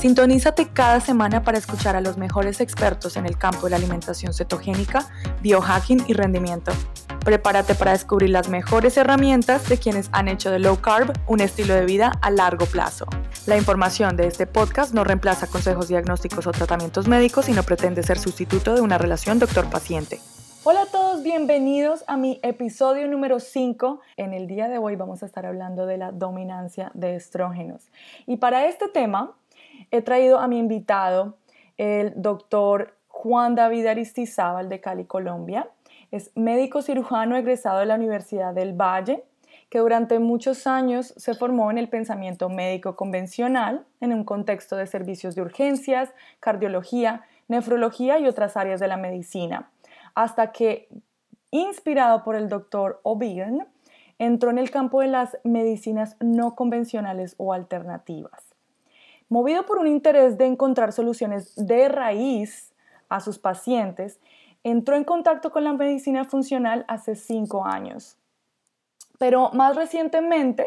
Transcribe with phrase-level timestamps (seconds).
[0.00, 4.32] Sintonízate cada semana para escuchar a los mejores expertos en el campo de la alimentación
[4.32, 5.06] cetogénica,
[5.42, 6.72] biohacking y rendimiento.
[7.22, 11.74] Prepárate para descubrir las mejores herramientas de quienes han hecho de low carb un estilo
[11.74, 13.04] de vida a largo plazo.
[13.44, 18.02] La información de este podcast no reemplaza consejos diagnósticos o tratamientos médicos y no pretende
[18.02, 20.18] ser sustituto de una relación doctor-paciente.
[20.64, 24.00] Hola a todos, bienvenidos a mi episodio número 5.
[24.16, 27.90] En el día de hoy vamos a estar hablando de la dominancia de estrógenos.
[28.26, 29.36] Y para este tema
[29.90, 31.36] he traído a mi invitado,
[31.76, 35.68] el doctor Juan David Aristizábal de Cali, Colombia.
[36.10, 39.24] Es médico cirujano egresado de la Universidad del Valle,
[39.68, 44.86] que durante muchos años se formó en el pensamiento médico convencional en un contexto de
[44.86, 49.70] servicios de urgencias, cardiología, nefrología y otras áreas de la medicina,
[50.14, 50.88] hasta que,
[51.50, 53.66] inspirado por el doctor O'Byrne,
[54.18, 58.49] entró en el campo de las medicinas no convencionales o alternativas.
[59.30, 62.74] Movido por un interés de encontrar soluciones de raíz
[63.08, 64.18] a sus pacientes,
[64.64, 68.18] entró en contacto con la medicina funcional hace cinco años.
[69.18, 70.66] Pero más recientemente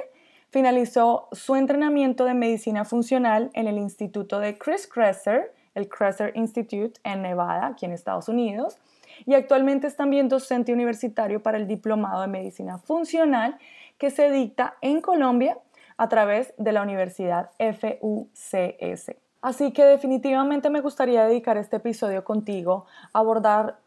[0.50, 7.02] finalizó su entrenamiento de medicina funcional en el Instituto de Chris Kresser, el Kresser Institute
[7.04, 8.78] en Nevada, aquí en Estados Unidos,
[9.26, 13.58] y actualmente es también docente universitario para el Diplomado de Medicina Funcional
[13.98, 15.58] que se dicta en Colombia
[15.98, 19.12] a través de la Universidad FUCS.
[19.42, 23.78] Así que definitivamente me gustaría dedicar este episodio contigo a abordar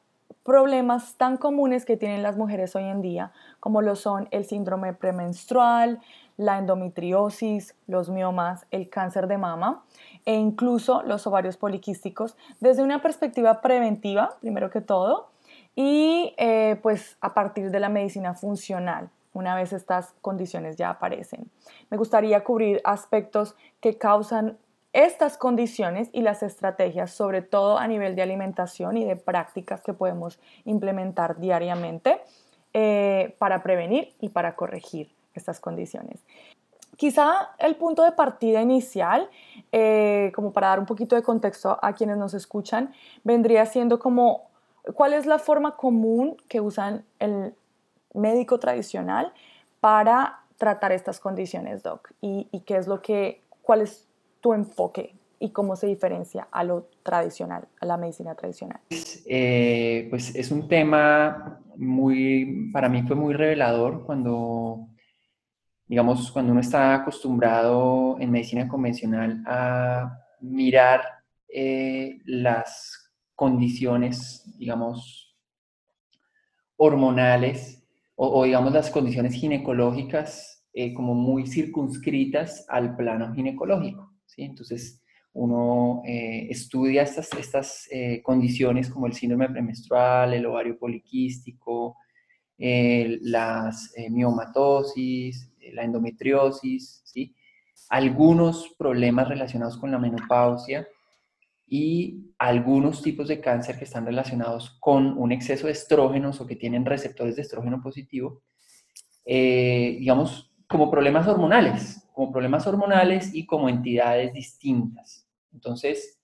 [0.43, 4.93] problemas tan comunes que tienen las mujeres hoy en día, como lo son el síndrome
[4.93, 6.01] premenstrual,
[6.37, 9.83] la endometriosis, los miomas, el cáncer de mama
[10.25, 15.31] e incluso los ovarios poliquísticos, desde una perspectiva preventiva, primero que todo,
[15.75, 21.51] y eh, pues a partir de la medicina funcional, una vez estas condiciones ya aparecen.
[21.91, 24.57] Me gustaría cubrir aspectos que causan
[24.93, 29.93] estas condiciones y las estrategias, sobre todo a nivel de alimentación y de prácticas que
[29.93, 32.23] podemos implementar diariamente
[32.73, 36.25] eh, para prevenir y para corregir estas condiciones.
[36.97, 39.29] Quizá el punto de partida inicial,
[39.71, 44.49] eh, como para dar un poquito de contexto a quienes nos escuchan, vendría siendo como
[44.95, 47.55] cuál es la forma común que usan el
[48.17, 49.33] médico tradicional
[49.81, 54.09] para tratar estas condiciones, doc, y, qué es lo que, cuál es
[54.41, 58.81] tu enfoque y cómo se diferencia a lo tradicional, a la medicina tradicional?
[59.27, 64.89] Eh, pues es un tema muy, para mí fue muy revelador cuando,
[65.87, 71.03] digamos, cuando uno está acostumbrado en medicina convencional a mirar
[71.49, 75.37] eh, las condiciones, digamos,
[76.77, 77.76] hormonales
[78.17, 84.13] o, digamos las condiciones ginecológicas eh, como muy circunscritas al plano ginecológico.
[84.39, 91.97] Entonces, uno eh, estudia estas, estas eh, condiciones como el síndrome premenstrual, el ovario poliquístico,
[92.59, 97.37] las miomatosis, la endometriosis, ¿sí?
[97.91, 100.89] algunos problemas relacionados con la menopausia
[101.67, 106.57] y algunos tipos de cáncer que están relacionados con un exceso de estrógenos o que
[106.57, 108.43] tienen receptores de estrógeno positivo,
[109.25, 115.29] digamos, como problemas hormonales, como problemas hormonales y como entidades distintas.
[115.53, 116.21] Entonces,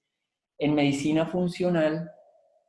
[0.58, 2.10] en medicina funcional,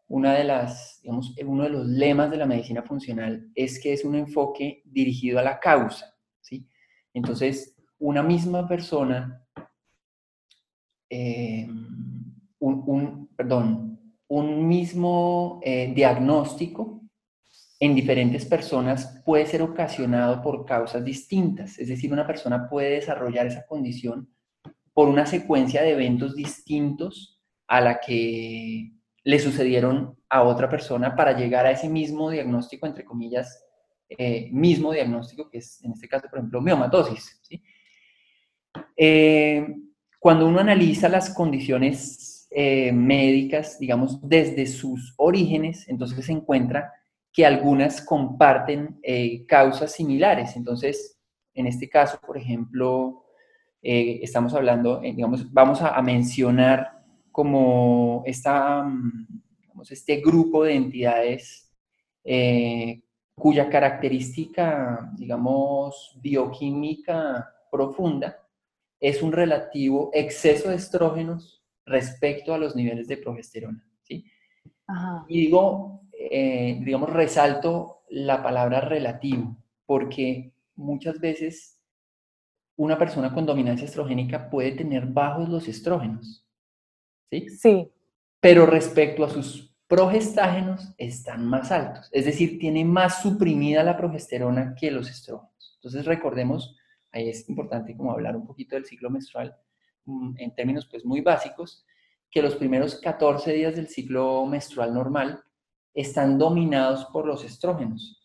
[0.08, 4.04] una de las, digamos, uno de los lemas de la medicina funcional es que es
[4.04, 6.68] un enfoque dirigido a la causa, ¿sí?
[7.14, 9.46] Entonces, una misma persona,
[11.10, 11.68] eh,
[12.64, 17.02] un, perdón, un mismo eh, diagnóstico
[17.80, 21.78] en diferentes personas puede ser ocasionado por causas distintas.
[21.80, 24.30] Es decir, una persona puede desarrollar esa condición
[24.94, 28.94] por una secuencia de eventos distintos a la que
[29.26, 33.66] le sucedieron a otra persona para llegar a ese mismo diagnóstico, entre comillas,
[34.10, 37.42] eh, mismo diagnóstico, que es en este caso, por ejemplo, miomatosis.
[38.96, 39.68] Eh,
[40.20, 42.23] cuando uno analiza las condiciones
[42.56, 46.94] eh, médicas, digamos, desde sus orígenes, entonces se encuentra
[47.32, 50.56] que algunas comparten eh, causas similares.
[50.56, 51.20] Entonces,
[51.56, 53.26] en este caso, por ejemplo,
[53.82, 59.28] eh, estamos hablando, digamos, vamos a, mencionar como esta, mm,
[59.90, 61.72] este grupo de entidades
[63.36, 68.40] cuya característica, digamos, bioquímica profunda
[69.04, 71.53] es un relativo exceso de estrógenos
[71.86, 73.86] respecto a los niveles de progesterona.
[74.04, 74.26] ¿sí?
[75.28, 81.82] Y digo, eh, digamos, resalto la palabra relativo, porque muchas veces
[82.76, 86.48] una persona con dominancia estrogénica puede tener bajos los estrógenos.
[87.30, 87.50] ¿Sí?
[87.50, 87.92] Sí.
[88.40, 94.76] Pero respecto a sus progestágenos están más altos, es decir, tiene más suprimida la progesterona
[94.76, 95.76] que los estrógenos.
[95.76, 96.76] Entonces recordemos,
[97.12, 99.56] ahí es importante como hablar un poquito del ciclo menstrual
[100.06, 101.86] en términos pues muy básicos,
[102.30, 105.44] que los primeros 14 días del ciclo menstrual normal
[105.94, 108.22] están dominados por los estrógenos.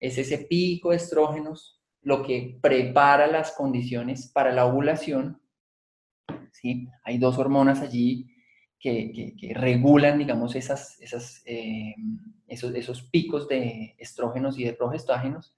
[0.00, 5.40] Es ese pico de estrógenos lo que prepara las condiciones para la ovulación.
[6.52, 6.88] ¿sí?
[7.04, 8.30] Hay dos hormonas allí
[8.78, 11.94] que, regulan, digamos, esas, esas, eh,
[12.46, 15.56] esos, esos, picos de estrógenos y de progestágenos,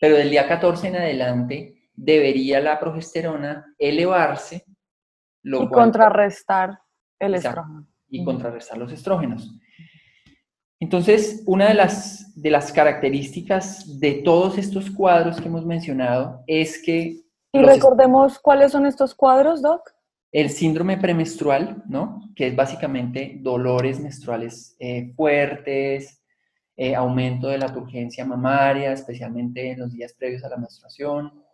[0.00, 4.64] pero del día 14 en adelante debería la progesterona elevarse.
[5.42, 6.80] Y contrarrestar
[7.18, 7.86] el estrógeno.
[8.08, 9.54] Y contrarrestar los estrógenos.
[10.80, 16.82] Entonces, una de las, de las características de todos estos cuadros que hemos mencionado es
[16.82, 17.20] que...
[17.52, 19.90] Y recordemos cuáles son estos cuadros, Doc.
[20.32, 22.22] El síndrome premenstrual, ¿no?
[22.34, 26.22] Que es básicamente dolores menstruales eh, fuertes,
[26.76, 31.44] eh, aumento de la turgencia mamaria, especialmente en los días previos a la menstruación.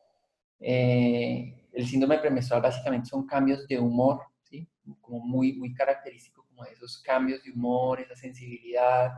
[0.60, 4.67] Eh, el síndrome premenstrual básicamente son cambios de humor, ¿sí?
[5.02, 9.12] Como muy, muy característicos como esos cambios de humor, esa sensibilidad.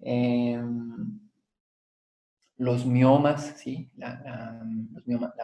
[0.00, 1.20] Em,
[2.56, 3.92] los miomas, ¿sí?
[3.96, 4.60] La,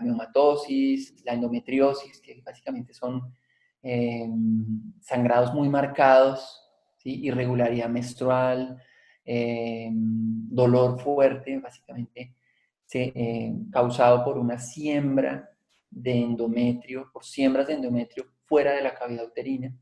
[0.01, 3.33] miomatosis, la endometriosis, que básicamente son
[3.81, 7.21] em, sangrados muy marcados, ¿sí?
[7.27, 8.83] irregularidad menstrual,
[9.25, 9.95] em,
[10.51, 12.35] dolor fuerte, básicamente
[13.71, 15.51] causado por una siembra
[15.91, 19.75] de endometrio, por siembras de endometrio fuera de la cavidad uterina.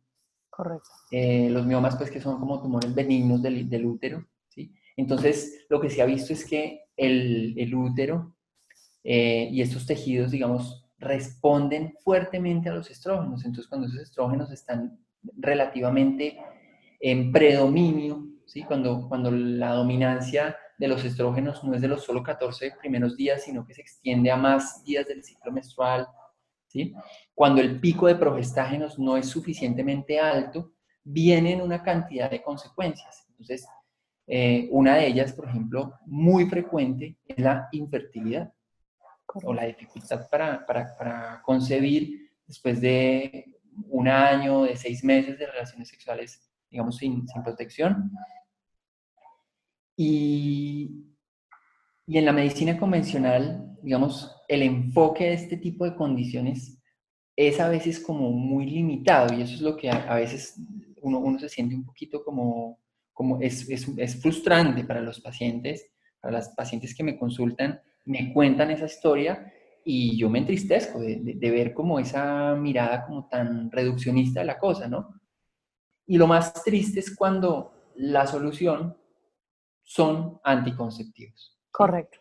[0.50, 0.88] Correcto.
[1.10, 4.72] Eh, los miomas, pues que son como tumores benignos del, del, útero, ¿sí?
[4.96, 8.34] Entonces, lo que se ha visto es que el, el útero
[9.04, 13.44] eh, y estos tejidos, digamos, responden fuertemente a los estrógenos.
[13.44, 14.98] Entonces, cuando esos estrógenos están
[15.36, 16.38] relativamente
[17.00, 18.62] en predominio, ¿sí?
[18.62, 23.44] Cuando, cuando la dominancia de los estrógenos no es de los solo 14 primeros días,
[23.44, 26.06] sino que se extiende a más días del ciclo menstrual,
[26.66, 26.94] ¿sí?
[27.34, 33.26] Cuando el pico de progestágenos no es suficientemente alto, vienen una cantidad de consecuencias.
[33.30, 33.66] Entonces,
[34.26, 38.52] eh, una de ellas, por ejemplo, muy frecuente, es la infertilidad
[39.44, 43.56] o la dificultad para, para, para, concebir después de
[43.88, 48.10] un año, de seis meses de relaciones sexuales, digamos, sin, sin protección.
[49.96, 51.06] Y,
[52.06, 56.80] y en la medicina convencional, digamos, el enfoque de este tipo de condiciones
[57.36, 60.58] es a veces como muy limitado y eso es lo que a, veces
[61.02, 62.80] uno, uno, se siente un poquito como,
[63.12, 65.90] como es, es, es, frustrante para los pacientes,
[66.20, 69.52] para las pacientes que me consultan, me cuentan esa historia
[69.84, 74.58] y yo me entristezco de, de, ver como esa mirada como tan reduccionista de la
[74.58, 75.20] cosa, ¿no?
[76.06, 78.96] Y lo más triste es cuando la solución
[79.86, 81.56] son anticonceptivos.
[81.70, 82.18] Correcto.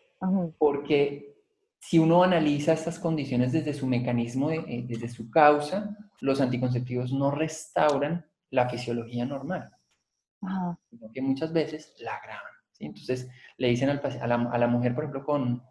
[0.56, 1.36] Porque
[1.80, 7.30] si uno analiza estas condiciones desde su mecanismo, eh, desde su causa, los anticonceptivos no
[7.30, 9.70] restauran la fisiología normal,
[10.90, 12.52] sino que muchas veces la agravan.
[12.78, 15.62] Entonces, le dicen a, la, mujer, por ejemplo, con,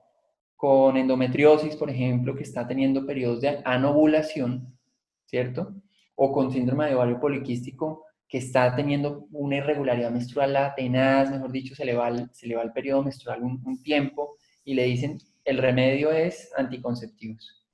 [0.55, 4.77] con endometriosis, por ejemplo, que está teniendo periodos de anovulación,
[5.25, 5.73] ¿cierto?
[6.15, 11.75] O con síndrome de ovario poliquístico, que está teniendo una irregularidad menstrual tenaz, mejor dicho,
[11.75, 15.19] se le va el, se le va el periodo menstrual un tiempo, y le dicen,
[15.45, 17.65] el remedio es anticonceptivos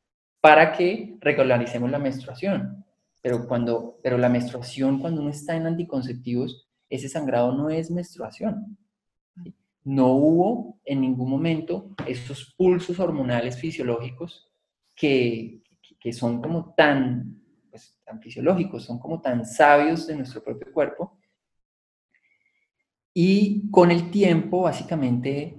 [0.42, 2.84] para que regularicemos la menstruación.
[3.22, 8.78] Pero, cuando, pero la menstruación, cuando uno está en anticonceptivos, ese sangrado no es menstruación.
[9.84, 14.52] No hubo en ningún momento esos pulsos hormonales fisiológicos
[14.96, 15.62] que,
[16.00, 17.41] que son como tan,
[18.12, 21.18] tan fisiológicos, son como tan sabios de nuestro propio cuerpo.
[23.14, 25.58] Y con el tiempo, básicamente,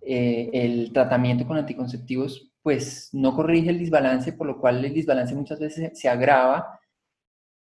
[0.00, 5.34] eh, el tratamiento con anticonceptivos pues no corrige el desbalance, por lo cual el desbalance
[5.34, 6.78] muchas veces se agrava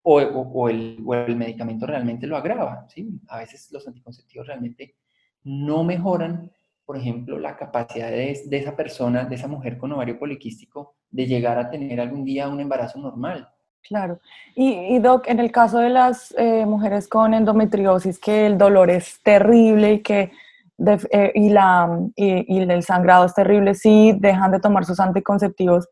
[0.02, 2.86] o, o, el, o el, medicamento realmente lo agrava.
[2.88, 3.08] ¿sí?
[3.28, 4.96] A veces los anticonceptivos realmente
[5.44, 6.50] no mejoran,
[6.84, 11.26] por ejemplo, la capacidad de, de, esa persona, de esa mujer con ovario poliquístico, de
[11.26, 13.48] llegar a tener algún día un embarazo normal.
[13.86, 14.20] Claro.
[14.54, 18.90] Y, y Doc, en el caso de las eh, mujeres con endometriosis, que el dolor
[18.90, 20.32] es terrible y que
[20.86, 25.88] eh, y, la, y, el sangrado es terrible si dejan de tomar sus anticonceptivos.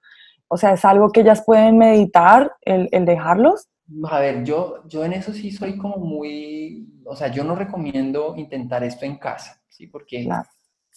[0.48, 3.68] O sea, es algo que ellas pueden meditar, el, el dejarlos.
[4.10, 8.34] A ver, yo, yo en eso sí soy como muy, o sea, yo no recomiendo
[8.36, 9.86] intentar esto en casa, ¿sí?
[9.86, 10.28] Porque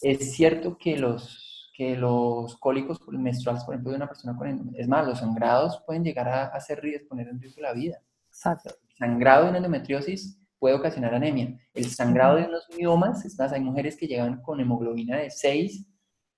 [0.01, 1.50] es cierto que los,
[1.81, 6.03] que los cólicos menstruales, por ejemplo, de una persona con es más, los sangrados pueden
[6.03, 7.97] llegar a hacer poner en riesgo la vida.
[8.27, 8.75] Exacto.
[8.87, 11.59] El sangrado de una endometriosis puede ocasionar anemia.
[11.73, 15.87] El sangrado de unos miomas, es más, hay mujeres que llegan con hemoglobina de 6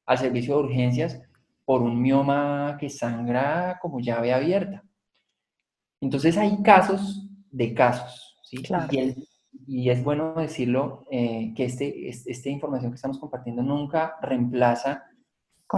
[0.05, 1.21] al servicio de urgencias
[1.65, 4.81] por un mioma que sangra como llave abierta.
[5.99, 8.63] Entonces hay casos de casos, ¿sí?
[9.67, 15.03] Y, es bueno decirlo, eh, que este, esta información que estamos compartiendo nunca reemplaza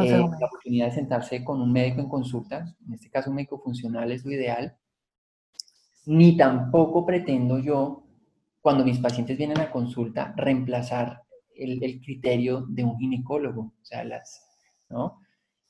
[0.01, 3.59] eh, la oportunidad de sentarse con un médico en consulta, en este caso un médico
[3.59, 4.77] funcional es lo ideal,
[6.05, 8.03] ni tampoco pretendo yo,
[8.61, 11.23] cuando mis pacientes vienen a consulta, reemplazar
[11.55, 13.73] el, el criterio de un ginecólogo.
[13.81, 14.45] O sea, las,
[14.89, 15.21] ¿no?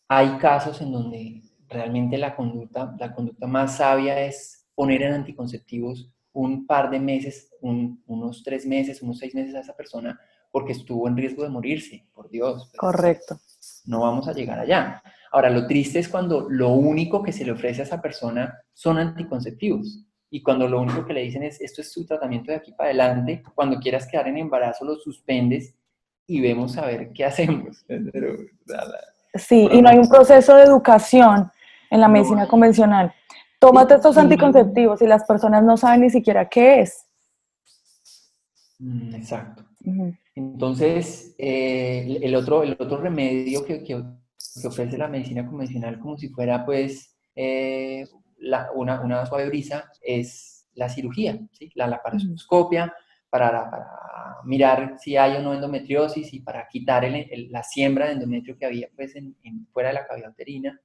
[0.07, 6.11] Hay casos en donde realmente la conducta, la conducta más sabia es poner en anticonceptivos
[6.33, 10.19] un par de meses, unos tres meses, unos seis meses a esa persona
[10.51, 12.69] porque estuvo en riesgo de morirse, por Dios.
[12.69, 13.39] Pues, Correcto.
[13.85, 15.01] No vamos a llegar allá.
[15.31, 18.97] Ahora, lo triste es cuando lo único que se le ofrece a esa persona son
[18.97, 20.05] anticonceptivos.
[20.29, 22.89] Y cuando lo único que le dicen es, esto es su tratamiento de aquí para
[22.89, 25.75] adelante, cuando quieras quedar en embarazo lo suspendes
[26.27, 27.85] y vemos a ver qué hacemos.
[29.37, 31.51] Sí, y no hay un proceso de educación
[31.89, 33.13] en la medicina convencional.
[33.59, 37.05] Tómate estos anticonceptivos y las personas no saben ni siquiera qué es.
[38.79, 39.65] Mm, exacto.
[40.35, 43.95] Entonces, eh, el, otro, el otro remedio que, que,
[44.65, 48.05] ofrece la medicina convencional, como si fuera pues eh,
[48.73, 51.71] una, una, suave brisa, es la cirugía, ¿sí?
[51.75, 52.93] la laparoscopia,
[53.29, 53.87] para, para,
[54.45, 57.05] mirar si hay o no endometriosis y para quitar
[57.49, 59.35] la siembra de endometrio que había pues, en,
[59.73, 60.79] fuera de la cavidad uterina,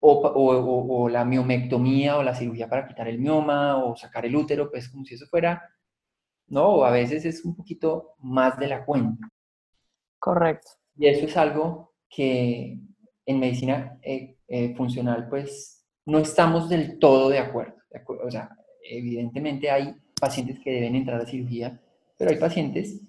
[0.00, 4.36] o, o, o, la miomectomía o la cirugía para quitar el mioma o sacar el
[4.36, 5.62] útero, pues como si eso fuera,
[6.48, 6.66] ¿no?
[6.68, 9.28] O a veces es un poquito más de la cuenta.
[10.18, 10.70] Correcto.
[10.96, 12.78] Y eso es algo que
[13.26, 17.74] en medicina eh, eh, funcional, pues no estamos del todo de acuerdo.
[17.90, 18.26] De acuerdo.
[18.26, 18.50] O sea,
[18.82, 21.80] evidentemente hay pacientes que deben entrar a cirugía,
[22.16, 23.00] pero hay pacientes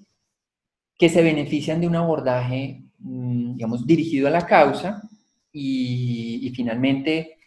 [0.97, 5.01] que se benefician de un abordaje, mm, digamos, dirigido a la causa
[5.51, 7.37] y, finalmente,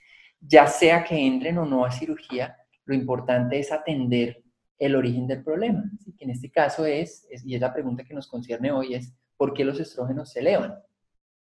[0.40, 4.41] ya sea que entren o no a cirugía, lo importante es atender
[4.86, 5.84] el origen del problema,
[6.18, 9.54] que en este caso es, y es la pregunta que nos concierne hoy, es ¿por
[9.54, 10.74] qué los estrógenos se elevan?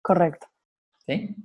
[0.02, 0.48] Correcto.
[1.06, 1.36] ¿Sí?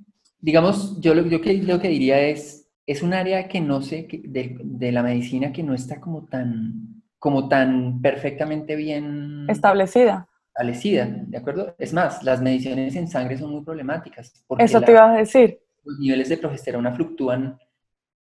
[0.40, 4.08] Digamos, yo lo, yo que, lo que diría es, es un área que no sé,
[4.10, 10.28] de, de, la medicina que no está como tan, como tan perfectamente bien establecida.
[10.48, 11.76] Establecida, ¿de acuerdo?
[11.78, 14.44] Es más, las mediciones en sangre son muy problemáticas.
[14.58, 15.60] Eso te iba a decir.
[15.84, 17.56] Los niveles de progesterona fluctúan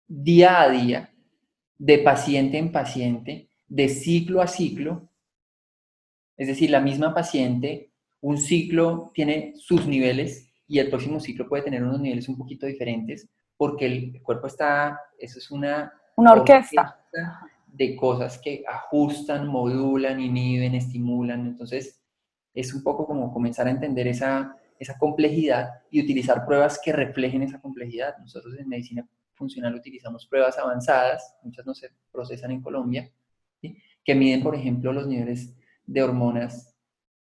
[0.07, 1.11] día a día,
[1.77, 5.09] de paciente en paciente, de ciclo a ciclo.
[6.35, 11.63] Es decir, la misma paciente, un ciclo tiene sus niveles y el próximo ciclo puede
[11.63, 15.91] tener unos niveles un poquito diferentes porque el cuerpo está, eso es una...
[16.15, 16.97] Una orquesta.
[17.67, 21.45] De cosas que ajustan, modulan, inhiben, estimulan.
[21.45, 22.01] Entonces,
[22.53, 27.43] es un poco como comenzar a entender esa, esa complejidad y utilizar pruebas que reflejen
[27.43, 28.17] esa complejidad.
[28.17, 33.11] Nosotros en medicina funcional utilizamos pruebas avanzadas, muchas no se procesan en Colombia,
[34.09, 36.75] que miden, por ejemplo, los niveles de hormonas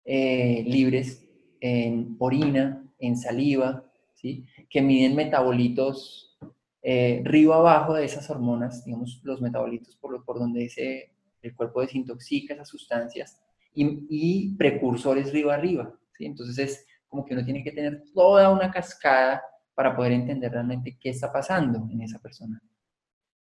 [0.05, 1.27] eh, libres
[1.59, 4.45] en orina, en saliva, ¿sí?
[4.69, 6.39] que miden metabolitos
[6.81, 11.81] eh, río abajo de esas hormonas, digamos, los metabolitos por, por donde ese, el cuerpo
[11.81, 13.37] desintoxica esas sustancias
[13.73, 15.93] y, precursores río arriba.
[16.17, 16.25] ¿sí?
[16.25, 19.43] Entonces es como que uno tiene que tener toda una cascada
[19.75, 22.61] para poder entender realmente qué está pasando en esa persona.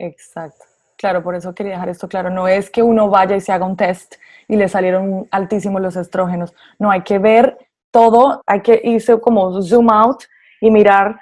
[0.00, 0.64] Exacto.
[0.96, 2.30] Claro, por eso quería dejar esto claro.
[2.30, 4.16] No es que uno vaya y se haga un test
[4.48, 6.54] y le salieron altísimos los estrógenos.
[6.78, 7.58] No, hay que ver
[7.90, 10.22] todo, hay que irse como zoom out
[10.60, 11.20] y mirar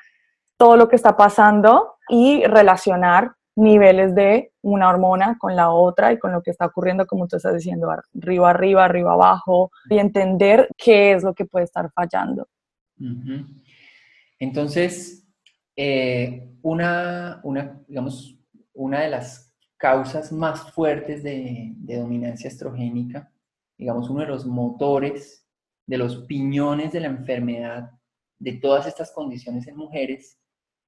[0.56, 6.18] todo lo que está pasando y relacionar niveles de una hormona con la otra y
[6.18, 10.68] con lo que está ocurriendo, como tú estás diciendo, arriba, arriba, arriba, abajo, y entender
[10.76, 12.48] qué es lo que puede estar fallando.
[14.38, 15.24] Entonces,
[15.76, 18.36] eh, una, una, digamos,
[18.72, 23.32] una de las causas más fuertes de, de dominancia estrogénica,
[23.76, 25.46] digamos, uno de los motores,
[25.86, 27.90] de los piñones de la enfermedad
[28.38, 30.38] de todas estas condiciones en mujeres,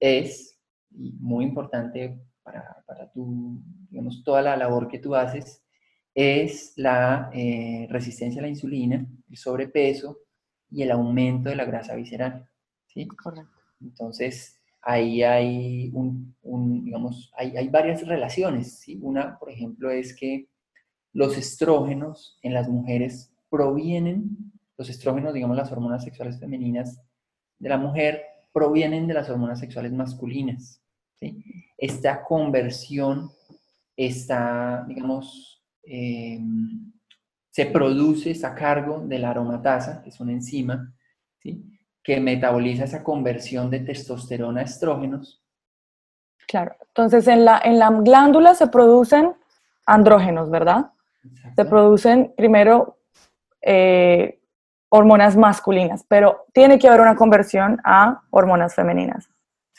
[0.00, 0.57] es
[0.90, 5.62] y muy importante para, para tu, digamos, toda la labor que tú haces,
[6.14, 10.21] es la eh, resistencia a la insulina, el sobrepeso
[10.71, 12.49] y el aumento de la grasa visceral.
[12.87, 13.07] ¿sí?
[13.07, 13.52] Correcto.
[13.81, 14.56] Entonces,
[14.87, 16.35] ahí hay, un,
[16.85, 18.85] digamos, hay, varias relaciones.
[19.00, 20.49] Una, por ejemplo, es que
[21.12, 27.02] los estrógenos en las mujeres provienen, los estrógenos, digamos, las hormonas sexuales femeninas
[27.59, 30.81] de la mujer, provienen de las hormonas sexuales masculinas.
[31.16, 31.43] ¿sí?
[31.76, 33.33] Esta conversión
[33.97, 36.93] está, digamos, em,
[37.50, 40.95] se produce, a cargo de la aromatasa, que es una enzima,
[41.43, 41.75] ¿sí?
[42.07, 45.43] Que metaboliza esa conversión de testosterona a estrógenos.
[46.47, 49.35] Claro, entonces en la, en la glándula se producen
[49.87, 50.93] andrógenos, ¿verdad?
[51.57, 53.01] Se producen primero
[53.61, 54.39] eh,
[54.89, 59.29] hormonas masculinas, pero tiene que haber una conversión a hormonas femeninas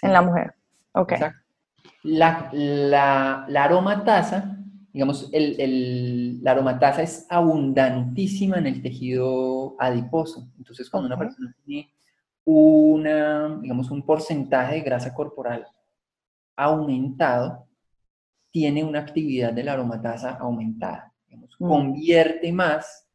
[0.02, 0.54] en la mujer.
[0.92, 1.14] Ok.
[2.04, 4.58] La, la, la, aromatasa,
[4.92, 10.50] digamos, el, la aromatasa es abundantísima en el tejido adiposo.
[10.58, 11.90] Entonces, cuando una persona tiene
[12.50, 15.68] una, digamos, un porcentaje de grasa corporal
[16.56, 17.68] aumentado,
[18.51, 21.13] tiene una actividad de la aromatasa aumentada.
[21.27, 21.68] Digamos, mm.
[21.68, 23.06] Convierte más,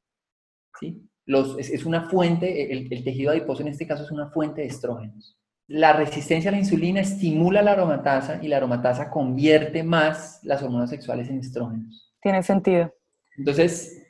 [0.78, 1.08] ¿sí?
[1.24, 4.66] Los, es, una fuente, el, el, tejido adiposo en este caso es una fuente de
[4.66, 5.38] estrógenos.
[5.66, 10.90] La resistencia a la insulina estimula la aromatasa y la aromatasa convierte más las hormonas
[10.90, 12.12] sexuales en estrógenos.
[12.20, 12.92] Tiene sentido.
[13.38, 14.06] Entonces,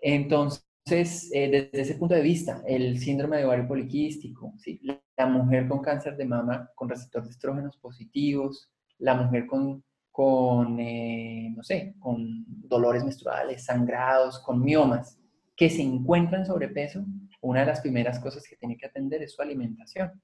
[0.00, 4.80] entonces entonces, eh, desde ese punto de vista, el síndrome de ovario poliquístico, ¿sí?
[5.16, 10.80] la mujer con cáncer de mama con receptores de estrógenos positivos, la mujer con, con
[10.80, 15.18] eh, no sé, con dolores menstruales, sangrados, con miomas,
[15.54, 17.04] que se encuentran sobrepeso,
[17.40, 20.20] una de las primeras cosas que tiene que atender es su alimentación.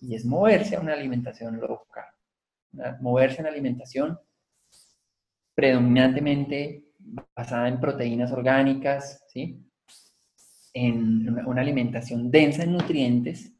[0.00, 2.14] Y es moverse a una alimentación loca.
[3.00, 4.18] Moverse a una alimentación
[5.54, 6.87] predominantemente
[7.36, 9.64] basada en proteínas orgánicas, ¿sí?
[10.74, 13.52] en una, alimentación densa en nutrientes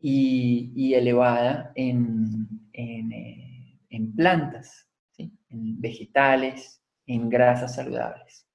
[0.00, 5.32] y, elevada en, eh, en, plantas, ¿sí?
[5.50, 8.46] en vegetales, en grasas saludables.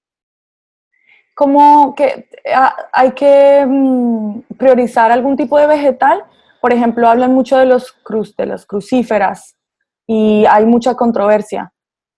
[1.35, 6.23] ¿Cómo que ah, hay que mm, priorizar algún tipo de vegetal?
[6.61, 9.57] Por ejemplo, hablan mucho de los cruz, de las crucíferas
[10.05, 11.72] y hay mucha controversia.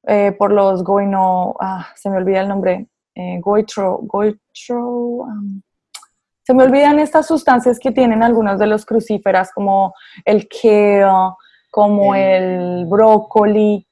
[0.08, 5.26] Eh, por los goino, ah, se me olvida el nombre, eh, goitro, goitro,
[6.44, 11.34] se me olvidan estas sustancias que tienen algunos de los crucíferas, como el kale,
[11.72, 13.88] como el, brócoli.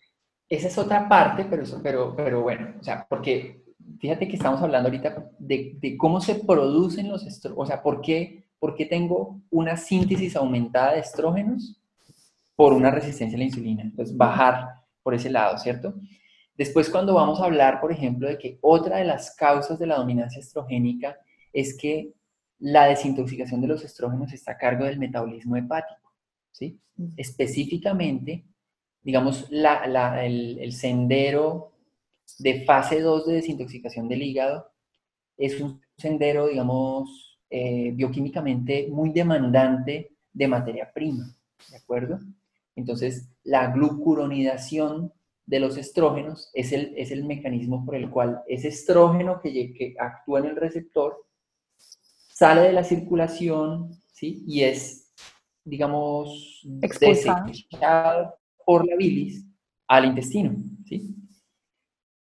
[0.47, 3.63] Esa es otra parte, pero, pero, pero bueno, o sea, porque
[3.99, 8.02] fíjate que estamos hablando ahorita de, de cómo se producen los estrógenos, o sea, ¿por
[8.02, 11.82] qué, ¿por qué tengo una síntesis aumentada de estrógenos?
[12.56, 13.82] Por una resistencia a la insulina.
[13.82, 15.96] Entonces, bajar por ese lado, ¿cierto?
[16.56, 19.98] Después, cuando vamos a hablar, por ejemplo, de que otra de las causas de la
[19.98, 21.18] dominancia estrogénica
[21.52, 22.13] es que
[22.60, 26.13] la desintoxicación de los estrógenos está a cargo del metabolismo hepático,
[26.52, 26.80] ¿sí?
[27.18, 28.46] Específicamente,
[29.02, 31.74] digamos, el, sendero
[32.39, 34.72] de fase 2 de desintoxicación del hígado
[35.38, 41.36] es un sendero, digamos, eh, bioquímicamente muy demandante de materia prima,
[41.70, 42.20] ¿de acuerdo?
[42.75, 45.12] Entonces, la glucuronidación
[45.45, 49.95] de los estrógenos es el, es el mecanismo por el cual ese estrógeno que, que
[49.99, 51.25] actúa en el receptor
[51.77, 54.43] sale de la circulación ¿sí?
[54.47, 55.13] y es,
[55.63, 59.45] digamos, desechado por la bilis
[59.88, 60.55] al intestino.
[60.86, 61.13] ¿sí?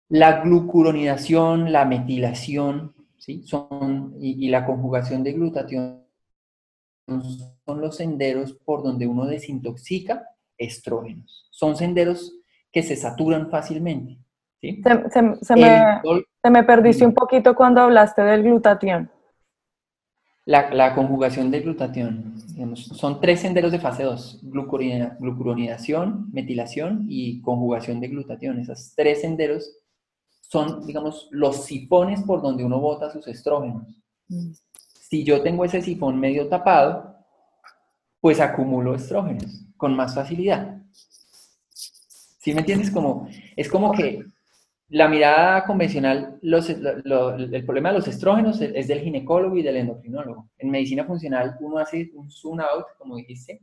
[0.08, 3.42] La glucuronidación, la metilación ¿sí?
[3.44, 6.02] son, y, y la conjugación de glutatión
[7.06, 10.31] son los senderos por donde uno desintoxica
[10.64, 11.48] estrógenos.
[11.50, 12.32] Son senderos
[12.72, 14.18] que se saturan fácilmente.
[14.60, 14.82] ¿sí?
[15.10, 15.36] Se, me,
[16.42, 19.10] se, me, perdiste un poquito cuando hablaste del glutatión.
[20.44, 22.34] La, la conjugación del glutatión.
[22.74, 28.58] son tres senderos de fase 2, glucuronidación, metilación y conjugación de glutatión.
[28.58, 29.70] Esos tres senderos
[30.40, 33.86] son, digamos, los sifones por donde uno bota sus estrógenos.
[34.28, 34.50] Mm.
[34.78, 37.14] Si yo tengo ese sifón medio tapado,
[38.20, 40.80] pues acumulo estrógenos con más facilidad.
[41.72, 42.88] ¿Sí me entiendes?
[42.88, 44.24] Como, es como que
[44.90, 50.50] la mirada convencional, los, el problema de los estrógenos es del ginecólogo y del endocrinólogo.
[50.56, 53.60] En medicina funcional uno hace un zoom out, como dijiste,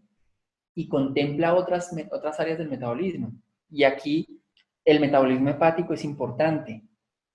[0.75, 3.31] y contempla otras, otras áreas del metabolismo.
[3.71, 4.41] Y aquí
[4.83, 6.83] el metabolismo hepático es importante.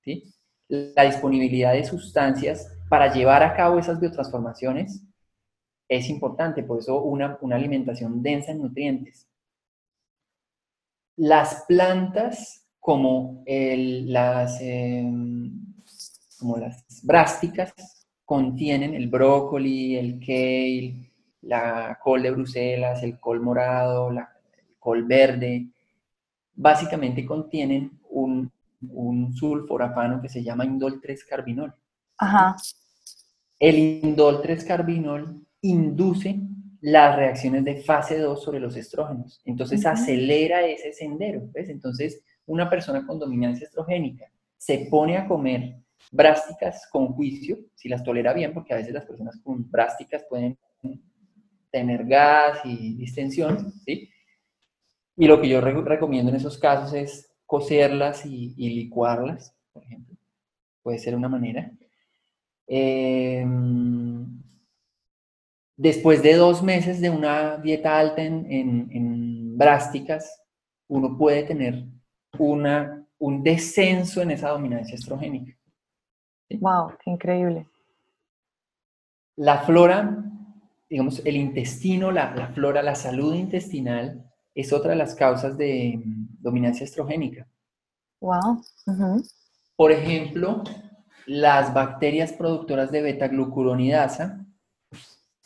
[0.02, 0.24] ¿sí?
[0.68, 5.02] La disponibilidad de sustancias para llevar a cabo esas biotransformaciones
[5.88, 9.28] es importante, por eso una, alimentación densa en nutrientes.
[11.16, 15.74] Las plantas como, las, em,
[16.38, 17.72] como las brásticas
[18.24, 21.10] contienen el brócoli, el kale,
[21.42, 25.68] la col de Bruselas, el col morado, la, el col verde,
[26.54, 28.50] básicamente contienen un,
[28.90, 31.74] un sulforafano que se llama indol 3-carbinol.
[32.18, 32.56] Ajá.
[33.58, 36.38] El indol 3-carbinol induce
[36.82, 39.40] las reacciones de fase 2 sobre los estrógenos.
[39.46, 41.48] Entonces acelera ese sendero.
[41.52, 41.70] ¿ves?
[41.70, 45.76] Entonces, una persona con dominancia estrogénica se pone a comer
[46.12, 50.58] brásticas con juicio, si las tolera bien, porque a veces las personas con brásticas pueden
[51.70, 54.10] tener gas y distensión, ¿sí?
[55.16, 60.16] Y lo que yo recomiendo en esos casos es cocerlas y, licuarlas, por ejemplo.
[60.82, 61.72] Puede ser una manera.
[62.66, 64.43] Em,
[65.76, 70.42] después de dos meses de una dieta alta en, brásticas,
[70.88, 71.84] uno puede tener
[72.38, 75.56] una, un descenso en esa dominancia estrogénica.
[76.50, 76.92] ¡Wow!
[77.02, 77.66] ¡Qué increíble!
[79.36, 80.24] La flora,
[80.88, 86.00] digamos, el intestino, la, la flora, la salud intestinal es otra de las causas de
[86.04, 87.46] mm, dominancia estrogénica.
[88.20, 88.62] Wow.
[89.76, 90.62] Por ejemplo,
[91.26, 94.43] las bacterias productoras de beta-glucuronidasa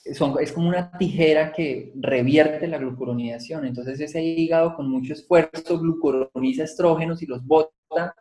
[0.04, 3.66] es como una tijera que revierte la glucuronidación.
[3.66, 8.14] Entonces ese hígado con mucho esfuerzo glucuroniza estrógenos y los bota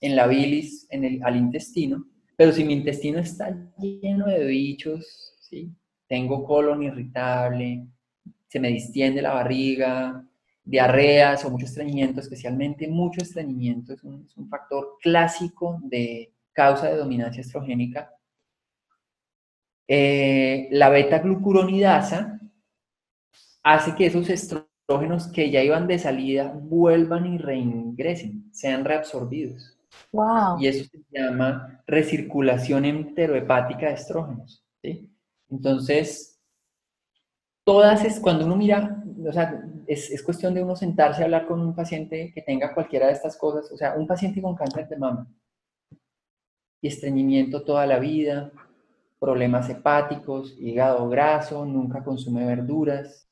[0.00, 2.06] en la bilis, en el, al intestino.
[2.36, 5.72] Pero si mi intestino está lleno de bichos, ¿sí?
[6.06, 7.86] tengo colon irritable,
[8.48, 10.24] se me distiende la barriga,
[10.64, 17.40] diarreas o mucho estreñimiento, especialmente mucho estreñimiento, es un, factor clásico de causa de dominancia
[17.40, 18.12] estrogénica.
[19.88, 22.40] Eh, la beta-glucuronidasa
[23.62, 29.76] hace que esos estrógenos que ya iban de salida vuelvan y reingresen, sean reabsorbidos.
[30.12, 30.60] Wow.
[30.60, 34.64] Y eso se llama recirculación enterohepática de estrógenos.
[34.82, 35.10] ¿sí?
[35.50, 36.40] Entonces,
[37.64, 41.46] todas es cuando uno mira, o sea, es, es, cuestión de uno sentarse a hablar
[41.46, 44.88] con un paciente que tenga cualquiera de estas cosas, o sea, un paciente con cáncer
[44.88, 45.28] de mama
[46.80, 48.52] y estreñimiento toda la vida,
[49.26, 53.28] problemas hepáticos, hígado graso, nunca consume verduras,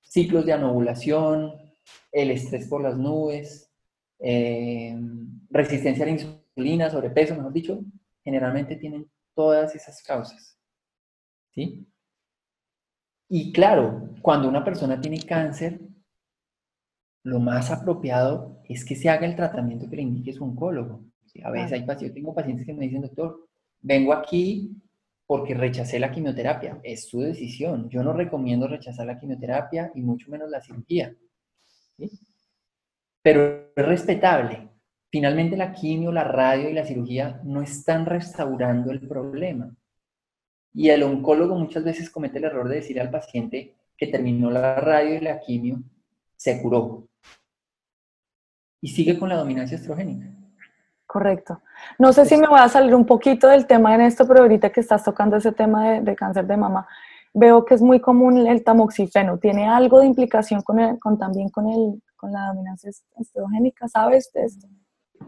[0.00, 1.52] ciclos de anovulación,
[2.10, 3.70] el estrés por las nubes,
[4.18, 4.98] eh,
[5.48, 7.84] resistencia a la insulina, sobrepeso, mejor dicho,
[8.24, 10.58] generalmente tienen todas esas causas.
[11.54, 11.86] ¿Sí?
[13.28, 15.82] Y claro, cuando una persona tiene cáncer,
[17.22, 21.04] lo más apropiado es que se haga el tratamiento que le indique su oncólogo.
[21.44, 23.46] A veces hay pacientes, yo tengo pacientes que me dicen, doctor,
[23.82, 24.82] vengo aquí
[25.26, 26.80] porque rechacé la quimioterapia.
[26.82, 27.88] Es su decisión.
[27.88, 31.14] Yo no recomiendo rechazar la quimioterapia y mucho menos la cirugía.
[33.22, 34.68] Pero es respetable.
[35.10, 39.74] Finalmente la quimio, la radio y la cirugía no están restaurando el problema.
[40.72, 44.76] Y el oncólogo muchas veces comete el error de decir al paciente que terminó la
[44.76, 45.82] radio y la quimio,
[46.36, 47.08] se curó.
[48.82, 50.35] Y sigue con la dominancia estrogénica.
[51.06, 51.62] Correcto.
[51.98, 54.70] No sé si me voy a salir un poquito del tema en esto, pero ahorita
[54.70, 56.86] que estás tocando ese tema de, cáncer de mama,
[57.32, 59.38] veo que es muy común el tamoxifeno.
[59.38, 63.86] ¿Tiene algo de implicación con, con también con, el, con la dominancia estrogénica?
[63.88, 64.66] ¿Sabes de esto?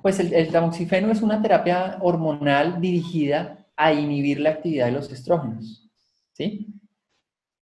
[0.02, 5.10] Pues el, el tamoxifeno es una terapia hormonal dirigida a inhibir la actividad de los
[5.12, 5.88] estrógenos.
[6.32, 6.66] ¿sí?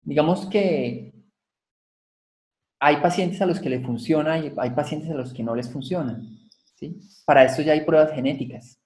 [0.01, 1.13] Digamos que
[2.79, 5.71] hay pacientes a los que le funciona y hay pacientes a los que no les
[5.71, 6.19] funciona.
[6.81, 6.99] ¿Sí?
[7.25, 8.77] Para eso ya hay pruebas genéticas.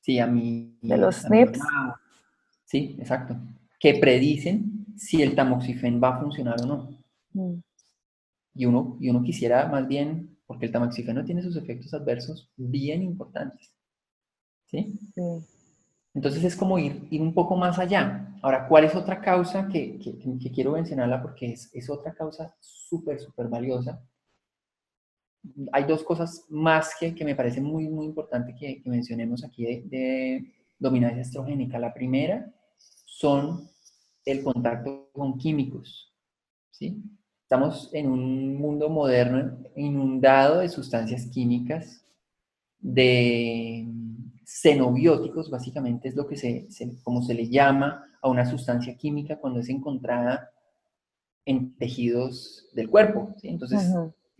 [0.00, 0.78] Sí, a mí.
[0.82, 1.60] De los SNPs.
[2.64, 3.36] Sí, exacto.
[3.80, 7.04] Que predicen si el tamoxifen va a funcionar o no.
[7.32, 7.60] Mm.
[8.54, 13.02] Y, uno, y uno quisiera más bien, porque el tamoxifeno tiene sus efectos adversos bien
[13.02, 13.72] importantes.
[14.66, 14.98] ¿sí?
[16.14, 18.34] Entonces es como ir, ir, un poco más allá.
[18.42, 21.22] Ahora, ¿cuál es otra causa que, que, quiero mencionarla?
[21.22, 24.02] Porque es, es otra causa súper, súper valiosa.
[25.72, 30.52] Hay dos cosas más que, que me parece muy, muy importante que, mencionemos aquí de,
[30.78, 31.78] dominancia estrogénica.
[31.78, 32.50] La primera
[33.04, 33.68] son
[34.24, 36.14] el contacto con químicos.
[36.70, 37.02] ¿sí?
[37.42, 42.04] Estamos en un mundo moderno inundado de sustancias químicas,
[42.78, 43.86] de
[44.46, 46.66] xenobióticos, básicamente es lo que se,
[47.02, 50.50] como se le llama a una sustancia química cuando es encontrada
[51.44, 53.34] en tejidos del cuerpo.
[53.42, 53.92] Entonces,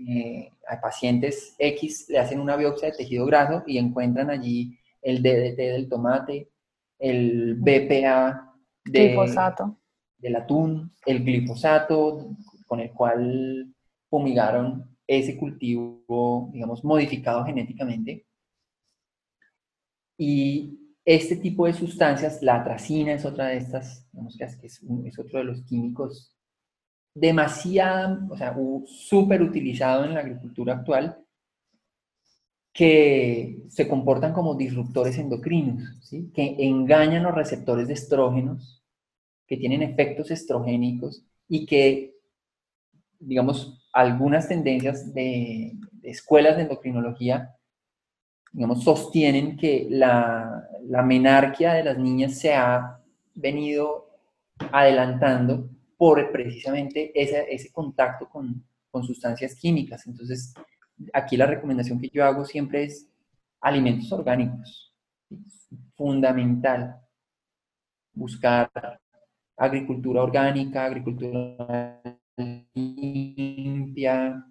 [0.09, 5.23] eh, a pacientes X le hacen una biopsia de tejido graso y encuentran allí el
[5.23, 6.51] DDT del tomate,
[6.99, 12.37] el BPA del atún, el glifosato
[12.67, 13.75] con el cual
[14.09, 18.27] fumigaron ese cultivo, digamos, modificado genéticamente.
[20.17, 25.19] Y este tipo de sustancias, la atracina es otra de estas, digamos que es, es
[25.19, 26.37] otro de los químicos
[27.15, 28.55] demasiado, o sea,
[28.87, 31.19] súper utilizado en la agricultura actual,
[32.73, 35.83] que se comportan como disruptores endocrinos,
[36.33, 38.83] que engañan los receptores de estrógenos,
[39.47, 42.15] que tienen efectos estrogénicos y que,
[43.19, 47.57] digamos, algunas tendencias de, escuelas de endocrinología,
[48.53, 51.03] digamos, sostienen que la, la
[51.75, 53.01] de las niñas se ha
[53.35, 54.09] venido
[54.73, 55.69] adelantando
[56.01, 60.07] por precisamente ese, ese contacto con, con sustancias químicas.
[60.07, 60.55] Entonces,
[61.13, 63.07] aquí la recomendación que yo hago siempre es
[63.61, 64.95] alimentos orgánicos.
[65.95, 66.97] fundamental
[68.15, 68.71] buscar
[69.59, 72.01] agricultura orgánica, agricultura
[72.73, 74.43] limpia.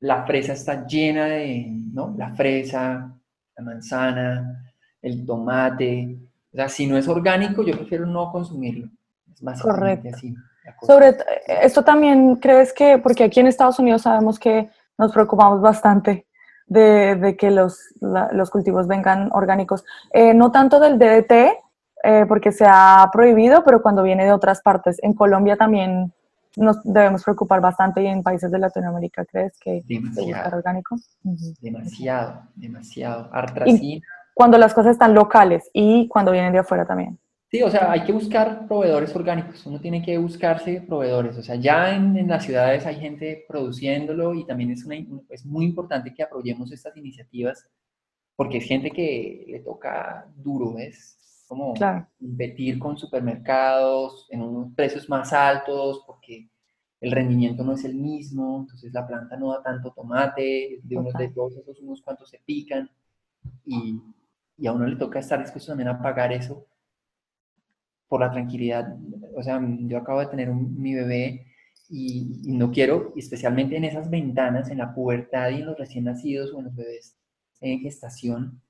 [0.00, 2.14] La fresa está llena de, ¿no?
[2.18, 3.18] La fresa,
[3.56, 6.18] la manzana, el tomate.
[6.52, 8.90] O sea, si no es orgánico, yo prefiero no consumirlo.
[9.32, 10.10] Es más Correcto.
[10.12, 10.34] así.
[10.82, 16.26] Sobre esto también crees que, porque aquí en Estados Unidos sabemos que nos preocupamos bastante
[16.66, 21.32] de, que los, los, cultivos vengan orgánicos, eh, no tanto del DDT,
[22.04, 24.98] eh, porque se ha prohibido, pero cuando viene de otras partes.
[25.02, 26.12] En Colombia también
[26.56, 30.96] nos debemos preocupar bastante y en países de Latinoamérica, ¿crees que demasiado, orgánico?
[31.60, 33.30] Demasiado, demasiado.
[34.34, 37.18] cuando las cosas están locales y cuando vienen de afuera también.
[37.52, 41.54] Sí, o sea, hay que buscar proveedores orgánicos, uno tiene que buscarse proveedores, o sea,
[41.56, 44.96] ya en, las ciudades hay gente produciéndolo y también es, una,
[45.28, 47.68] es muy importante que apoyemos estas iniciativas
[48.36, 51.44] porque es gente que le toca duro, ¿ves?
[51.46, 51.74] Como
[52.20, 56.48] invertir con supermercados en unos precios más altos porque
[57.02, 61.12] el rendimiento no es el mismo, entonces la planta no da tanto tomate, de unos
[61.14, 62.90] de todos esos unos cuantos se pican
[63.66, 64.00] y,
[64.56, 66.66] y a uno le toca estar dispuesto también a pagar eso
[68.12, 68.94] por la tranquilidad.
[69.34, 71.46] O sea, yo acabo de tener mi bebé
[71.88, 76.52] y, no quiero, especialmente en esas ventanas, en la pubertad y en los recién nacidos
[76.52, 77.16] o en los bebés
[77.62, 78.60] en gestación,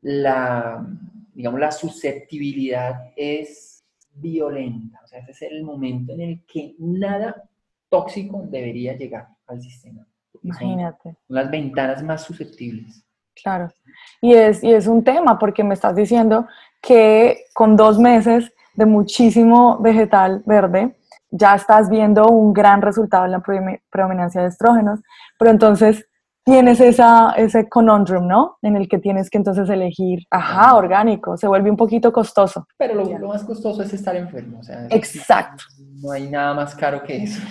[0.00, 0.86] la,
[1.32, 5.00] digamos, la susceptibilidad es violenta.
[5.02, 7.50] O sea, ese es el momento en el que nada
[7.88, 10.06] tóxico debería llegar al sistema.
[10.40, 11.16] Imagínate.
[11.26, 13.04] Son las ventanas más susceptibles.
[13.42, 13.72] Claro.
[14.20, 16.46] Y es, y es un tema porque me estás diciendo
[16.80, 20.96] que con dos meses de muchísimo vegetal verde,
[21.30, 23.42] ya estás viendo un gran resultado en la
[23.90, 25.00] predominancia de estrógenos,
[25.38, 26.06] pero entonces
[26.44, 28.58] tienes esa, ese conundrum, ¿no?
[28.62, 32.66] En el que tienes que entonces elegir, ajá, orgánico, se vuelve un poquito costoso.
[32.76, 35.64] Pero lo, más costoso es estar enfermo, o sea, Exacto.
[36.02, 37.42] No hay nada más caro que eso.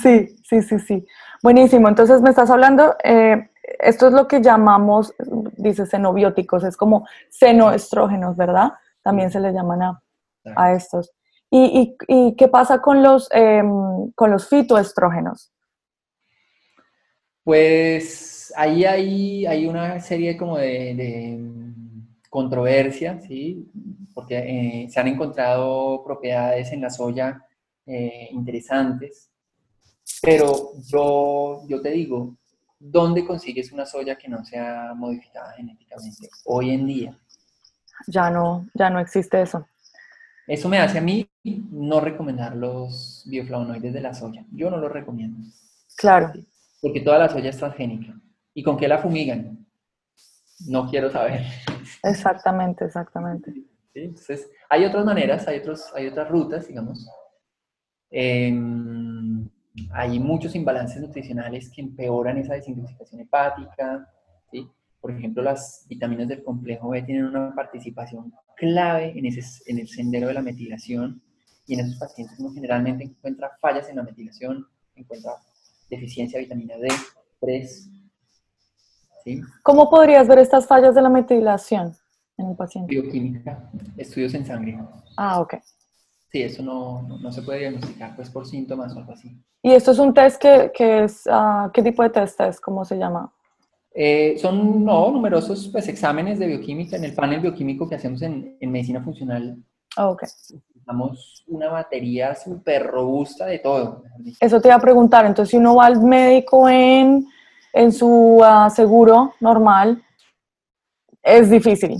[0.00, 1.04] Sí, sí, sí, sí.
[1.42, 5.12] Buenísimo, entonces me estás hablando, eh, esto es lo que llamamos,
[5.56, 8.72] dice, xenobióticos, es como senoestrógenos, ¿verdad?
[9.02, 10.02] También se le llaman a
[10.56, 11.12] a estos.
[11.50, 15.52] ¿Y, y, qué pasa con los, em, con los fitoestrógenos?
[17.42, 21.40] Pues ahí hay, hay una serie como de, de
[22.30, 23.68] controversia, ¿sí?
[24.14, 27.44] Porque eh, se han encontrado propiedades en la soya
[27.86, 29.30] eh, interesantes,
[30.22, 32.36] pero yo, yo te digo,
[32.78, 37.18] ¿dónde consigues una soya que no sea modificada genéticamente hoy en día?
[38.06, 39.66] Ya no, ya no existe eso.
[40.50, 44.44] Eso me hace a mí no recomendar los bioflavonoides de la soya.
[44.50, 45.48] Yo no los recomiendo.
[45.96, 46.32] Claro.
[46.80, 48.20] Porque toda la soya es transgénica.
[48.52, 49.64] ¿Y con qué la fumigan?
[50.66, 51.42] No quiero saber.
[52.02, 53.54] Exactamente, exactamente.
[53.94, 57.08] Entonces, hay otras maneras, hay, otros, hay otras rutas, digamos.
[58.10, 59.48] Em,
[59.92, 64.04] hay muchos imbalances nutricionales que empeoran esa desintoxicación hepática.
[64.50, 64.68] ¿sí?
[65.00, 69.88] Por ejemplo, las vitaminas del complejo B tienen una participación clave en, ese, en el
[69.88, 71.22] sendero de la metilación
[71.66, 75.32] y en esos pacientes uno generalmente encuentra fallas en la metilación, encuentra
[75.88, 76.88] deficiencia de vitamina D,
[77.40, 77.90] 3.
[79.24, 79.40] ¿sí?
[79.62, 81.96] ¿Cómo podrías ver estas fallas de la metilación
[82.36, 82.94] en el paciente?
[82.94, 84.78] Bioquímica, estudios en sangre.
[85.16, 85.54] Ah, ok.
[86.30, 89.36] Sí, eso no, no, se puede diagnosticar pues por síntomas o algo así.
[89.62, 92.60] ¿Y esto es un test que, que es, uh, qué tipo de test es?
[92.60, 93.32] ¿Cómo se llama?
[93.92, 98.56] Eh, son no, numerosos pues, exámenes de bioquímica en el panel bioquímico que hacemos en,
[98.60, 99.56] en medicina funcional.
[99.96, 100.24] Oh, ok.
[100.86, 104.04] Damos una batería súper robusta de todo.
[104.40, 107.26] Eso te iba a preguntar, entonces si uno va al médico en,
[107.72, 110.02] en su uh, seguro normal,
[111.22, 111.96] es difícil.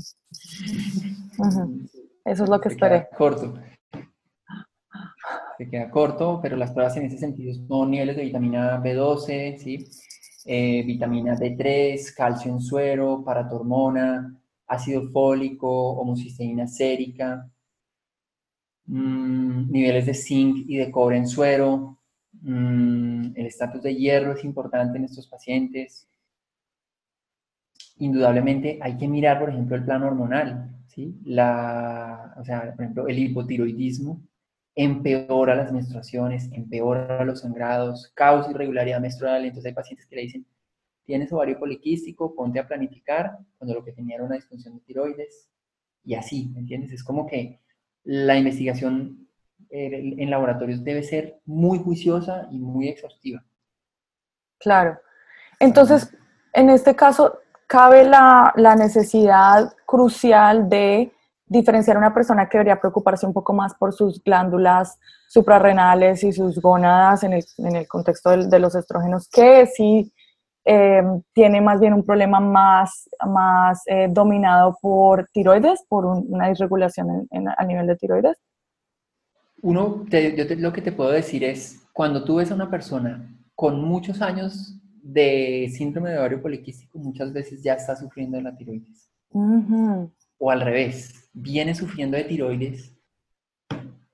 [2.24, 3.08] Eso es lo que Se esperé.
[3.08, 3.54] Queda corto.
[5.58, 9.86] Se queda corto, pero las pruebas en ese sentido son niveles de vitamina B12, ¿sí?
[10.44, 17.50] Eh, vitamina D3, calcio en suero, paratormona, ácido fólico, homocisteína sérica,
[18.86, 21.98] mm, niveles de zinc y de cobre en suero,
[22.42, 26.08] mm, el estatus de hierro es importante en estos pacientes.
[27.98, 30.70] Indudablemente hay que mirar, por ejemplo, el plano hormonal.
[30.88, 31.20] ¿sí?
[31.24, 34.22] La, o sea, por ejemplo, el hipotiroidismo
[34.74, 39.44] empeora las menstruaciones, empeora los sangrados, causa irregularidad menstrual.
[39.44, 40.46] Entonces hay pacientes que le dicen,
[41.04, 45.50] tienes ovario poliquístico, ponte a planificar, cuando lo que tenía era una disfunción de tiroides,
[46.04, 46.92] y así, ¿me entiendes?
[46.92, 47.60] Es como que
[48.04, 49.28] la investigación
[49.70, 53.44] eh, en laboratorios debe ser muy juiciosa y muy exhaustiva.
[54.58, 54.98] Claro.
[55.58, 56.16] Entonces,
[56.52, 61.12] en este caso, cabe la, la necesidad crucial de
[61.50, 66.32] diferenciar a una persona que debería preocuparse un poco más por sus glándulas suprarrenales y
[66.32, 70.12] sus gónadas en el, en el contexto de, de, los estrógenos, que si
[70.64, 76.48] eh, tiene más bien un problema más, más eh, dominado por tiroides, por un, una
[76.48, 78.38] disregulación en, en, a nivel de tiroides?
[79.62, 82.70] Uno, te, yo te, lo que te puedo decir es, cuando tú ves a una
[82.70, 88.44] persona con muchos años de síndrome de ovario poliquístico, muchas veces ya está sufriendo de
[88.44, 89.10] la tiroides.
[89.30, 90.12] Uh -huh.
[90.38, 92.92] O al revés, viene sufriendo de tiroides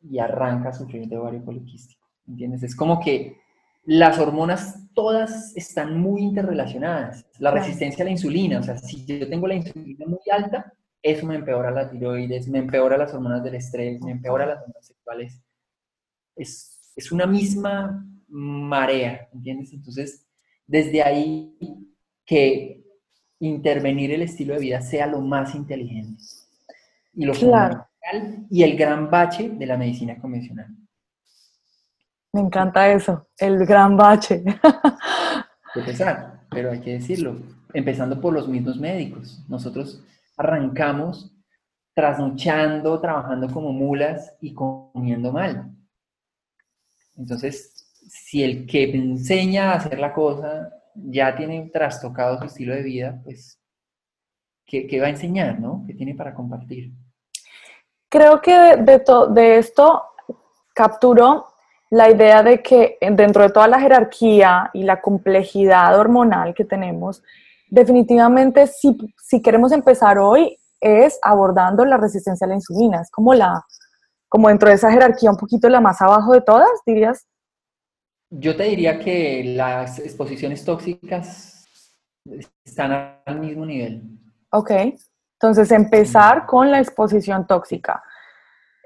[0.03, 2.07] y arranca a sufrir de ovario poliquístico.
[2.27, 2.63] ¿Entiendes?
[2.63, 3.39] Es como que
[3.85, 7.27] las hormonas todas están muy interrelacionadas.
[7.39, 11.25] La resistencia a la insulina, o sea, si yo tengo la insulina muy alta, eso
[11.27, 15.41] me empeora la tiroides, me empeora las hormonas del estrés, me empeora las hormonas sexuales.
[16.35, 19.73] Es, es una misma marea, ¿entiendes?
[19.73, 20.27] Entonces,
[20.67, 21.57] desde ahí
[22.25, 22.85] que
[23.39, 26.23] intervenir el estilo de vida sea lo más inteligente
[27.17, 27.89] y lo claro.
[28.01, 30.69] fundamental y el gran bache de la medicina convencional.
[32.33, 34.45] Me encanta eso, el gran bache.
[35.75, 37.39] Empezar, pero hay que decirlo,
[37.73, 39.43] empezando por los mismos médicos.
[39.49, 40.03] Nosotros
[40.37, 41.35] arrancamos
[41.95, 45.75] trasnochando, trabajando como mulas y comiendo mal.
[47.17, 47.73] Entonces,
[48.09, 53.21] si el que enseña a hacer la cosa ya tiene trastocado su estilo de vida,
[53.25, 53.59] pues,
[54.67, 55.85] ¿qué, qué va a enseñar, no?
[55.87, 56.93] ¿Qué tiene para compartir?
[58.09, 60.03] Creo que de, de, to, de esto
[60.75, 61.47] capturó
[61.91, 67.23] la idea de que dentro de toda la jerarquía y la complejidad hormonal que tenemos,
[67.69, 73.01] definitivamente si, si queremos empezar hoy es abordando la resistencia a la insulina.
[73.01, 73.65] Es como la,
[74.29, 77.27] como dentro de esa jerarquía un poquito la más abajo de todas, dirías.
[78.31, 81.65] Yo te diría que las exposiciones tóxicas
[82.65, 84.03] están al mismo nivel.
[84.51, 84.71] Ok,
[85.37, 88.03] entonces empezar con la exposición tóxica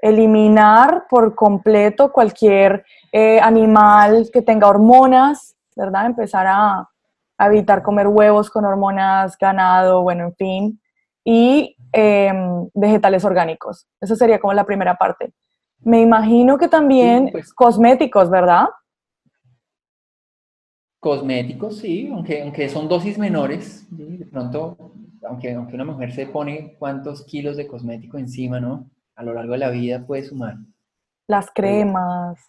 [0.01, 6.07] eliminar por completo cualquier eh, animal que tenga hormonas, ¿verdad?
[6.07, 6.89] Empezar a,
[7.37, 10.81] a, evitar comer huevos con hormonas, ganado, bueno, en fin,
[11.23, 12.33] y eh,
[12.73, 13.87] vegetales orgánicos.
[13.99, 15.33] Esa sería como la primera parte.
[15.79, 18.65] Me imagino que también sí, pues, cosméticos, ¿verdad?
[21.01, 24.17] Cosméticos, sí, aunque, aunque son dosis menores, ¿sí?
[24.17, 24.77] de pronto,
[25.27, 28.89] aunque, aunque una mujer se pone cuántos kilos de cosmético encima, ¿no?
[29.21, 30.55] a lo largo de la vida puede sumar.
[31.27, 32.39] Las cremas.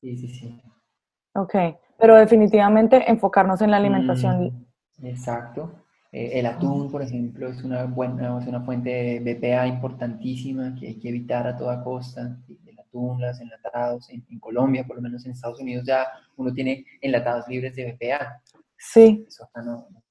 [0.00, 0.60] Sí, sí, sí.
[1.34, 1.54] Ok,
[1.98, 4.66] pero definitivamente enfocarnos en la alimentación.
[5.00, 5.72] Mm, exacto.
[6.12, 10.88] Eh, el atún, por ejemplo, es una, buena, es una fuente de BPA importantísima que
[10.88, 12.38] hay que evitar a toda costa.
[12.48, 12.63] El
[12.94, 17.48] los enlatados, en, en, Colombia, por lo menos en Estados Unidos, ya uno tiene enlatados
[17.48, 18.40] libres de BPA.
[18.76, 19.24] Sí.
[19.28, 20.04] Eso acá no, no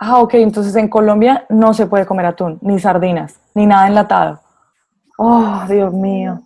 [0.00, 4.40] Ah, ok, entonces en Colombia no se puede comer atún, ni sardinas, ni nada enlatado.
[5.16, 6.40] Oh, Dios mío.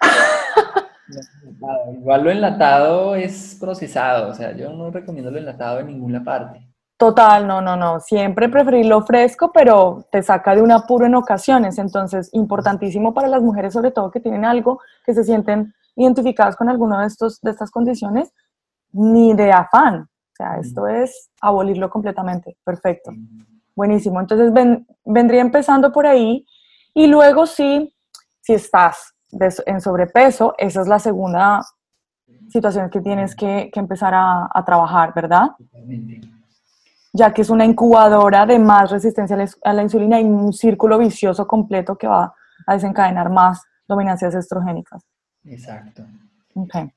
[1.92, 6.66] Igual lo enlatado es procesado, o sea, yo no recomiendo lo enlatado en ninguna parte.
[6.98, 8.00] Total, no, no, no.
[8.00, 11.78] Siempre preferir lo fresco, pero te saca de un apuro en ocasiones.
[11.78, 16.68] Entonces, importantísimo para las mujeres, sobre todo que tienen algo, que se sienten identificadas con
[16.68, 18.32] alguna de, estos, de estas condiciones,
[18.90, 20.02] ni de afán.
[20.02, 22.56] O sea, esto es abolirlo completamente.
[22.64, 23.12] Perfecto.
[23.76, 24.20] Buenísimo.
[24.20, 26.44] Entonces, ven, vendría empezando por ahí.
[26.94, 27.94] Y luego sí,
[28.40, 29.14] si estás
[29.66, 31.64] en sobrepeso, esa es la segunda
[32.48, 35.50] situación que tienes que, que empezar a, a, trabajar, ¿verdad?
[37.12, 41.46] Ya que es una incubadora de más resistencia a la, insulina y un círculo vicioso
[41.46, 42.34] completo que va
[42.66, 45.02] a desencadenar más dominancias estrogénicas.
[45.44, 46.04] Exacto.
[46.54, 46.90] Okay.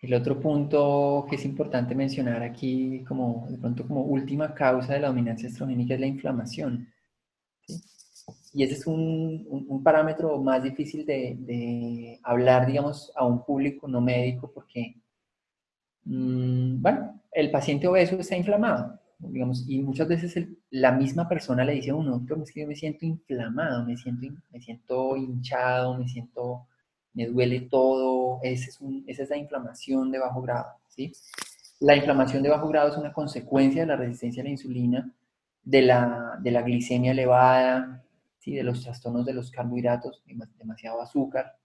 [0.00, 5.00] El otro punto que es importante mencionar aquí, como de pronto como última causa de
[5.00, 6.88] la dominancia estrogénica, es la inflamación.
[7.66, 7.82] ¿sí?
[8.52, 13.44] y ese es un, un, un parámetro más difícil de, de, hablar, digamos, a un
[13.44, 14.96] público no médico porque,
[16.04, 21.74] mmm, bueno, el paciente obeso está inflamado, digamos, y muchas veces la misma persona le
[21.74, 25.96] dice a uno, doctor, es que yo me siento inflamado, me siento, me siento hinchado,
[25.98, 26.66] me siento,
[27.12, 31.12] me duele todo, esa es, esa es la inflamación de bajo grado, ¿sí?
[31.80, 35.12] La inflamación de bajo grado es una consecuencia de la resistencia a la insulina,
[35.62, 38.04] de la, de la glicemia elevada,
[38.38, 38.54] ¿sí?
[38.54, 40.22] de los trastornos de los carbohidratos,
[40.58, 41.56] demasiado azúcar,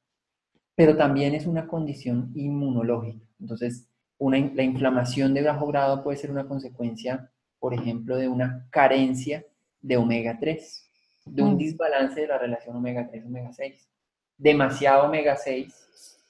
[0.76, 3.26] pero también es una condición inmunológica.
[3.40, 3.88] Entonces,
[4.18, 7.32] una, la inflamación de bajo grado puede ser una consecuencia,
[7.66, 9.44] por ejemplo, de una carencia
[9.82, 10.88] de omega 3,
[11.26, 11.58] de un mm.
[11.58, 13.90] desbalance de la relación omega 3-omega 6.
[14.38, 15.74] Demasiado omega 6,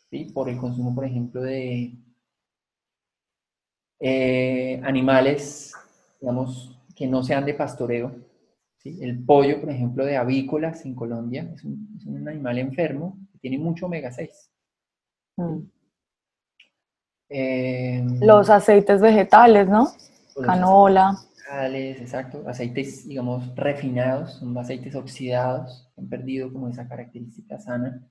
[0.09, 0.31] ¿sí?
[0.33, 1.91] por el consumo, por ejemplo, de
[3.99, 5.73] eh, animales,
[6.21, 8.15] digamos, que no sean de pastoreo.
[8.77, 8.97] ¿sí?
[9.01, 13.39] El pollo, por ejemplo, de avícolas en Colombia, es un, es un animal enfermo que
[13.39, 14.51] tiene mucho omega 6.
[17.27, 19.89] Em, los aceites vegetales, ¿no?
[20.41, 21.17] Canola.
[22.01, 22.43] Exacto.
[22.47, 28.01] Aceites, digamos, refinados, son aceites oxidados, han perdido como esa característica sana.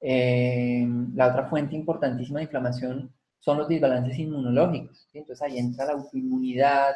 [0.00, 5.08] Em, la otra fuente importantísima de inflamación son los desbalances inmunológicos.
[5.12, 6.94] Entonces ahí entra la autoinmunidad,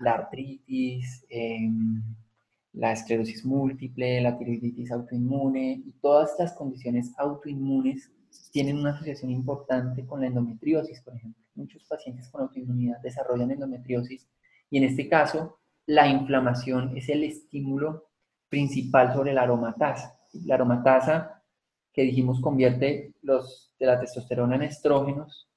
[0.00, 2.02] la artritis, em,
[2.74, 8.10] la esclerosis múltiple, la tiroiditis autoinmune y todas estas condiciones autoinmunes
[8.52, 11.45] tienen una asociación importante con la endometriosis, por ejemplo.
[11.56, 14.28] Muchos pacientes con autoinmunidad desarrollan endometriosis
[14.70, 18.10] y en este caso la inflamación es el estímulo
[18.48, 20.18] principal sobre la aromatasa.
[20.44, 21.42] La aromatasa,
[21.92, 25.48] que dijimos convierte los, de la testosterona en estrógenos,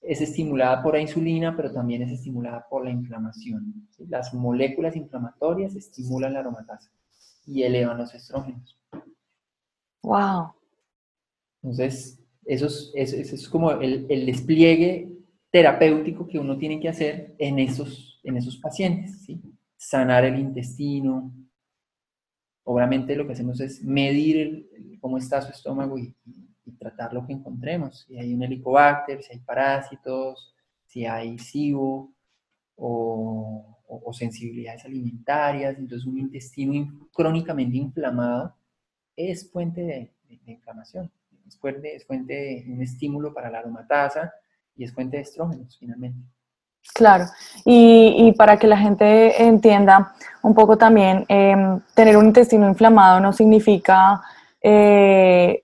[0.00, 3.88] es estimulada por la insulina, pero también es estimulada por la inflamación.
[4.08, 6.90] Las moléculas inflamatorias estimulan la aromatasa
[7.46, 8.78] y elevan los estrógenos.
[10.02, 10.54] Wow.
[11.62, 15.12] Entonces, eso es, como el, despliegue
[15.50, 19.40] terapéutico que uno tiene que hacer en esos, en esos pacientes, ¿sí?
[19.76, 21.32] Sanar el intestino.
[22.64, 24.68] Obviamente lo que hacemos es medir
[25.00, 26.14] cómo está su estómago y,
[26.78, 28.06] tratar lo que encontremos.
[28.06, 30.54] Si hay un helicobacter, si hay parásitos,
[30.86, 32.14] si hay SIBO
[32.76, 35.76] o, sensibilidades alimentarias.
[35.76, 38.56] Entonces un intestino crónicamente inflamado
[39.14, 40.14] es fuente de
[40.46, 41.10] inflamación
[41.50, 44.32] es fuente, es fuente de un estímulo para la aromatasa
[44.80, 46.18] y es fuente de estrógenos finalmente.
[46.94, 47.26] Claro,
[47.66, 53.34] y, para que la gente entienda un poco también, em, tener un intestino inflamado no
[53.34, 54.22] significa
[54.62, 55.62] eh,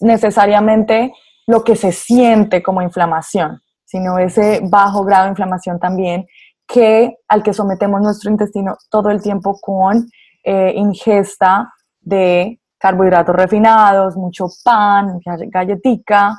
[0.00, 1.12] necesariamente
[1.46, 6.26] lo que se siente como inflamación, sino ese bajo grado de inflamación también
[6.66, 10.08] que al que sometemos nuestro intestino todo el tiempo con
[10.42, 16.38] eh, ingesta de carbohidratos refinados, mucho pan, galletica,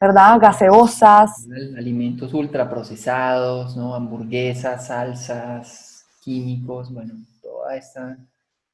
[0.00, 0.38] ¿verdad?
[0.40, 1.46] Gaseosas.
[1.76, 3.94] Alimentos ultraprocesados, ¿no?
[3.94, 8.16] Hamburguesas, salsas, químicos, bueno, toda esta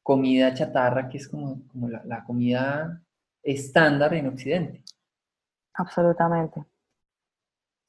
[0.03, 3.01] comida chatarra que es como, como la, la comida
[3.43, 4.83] estándar en Occidente.
[5.75, 6.64] Absolutamente.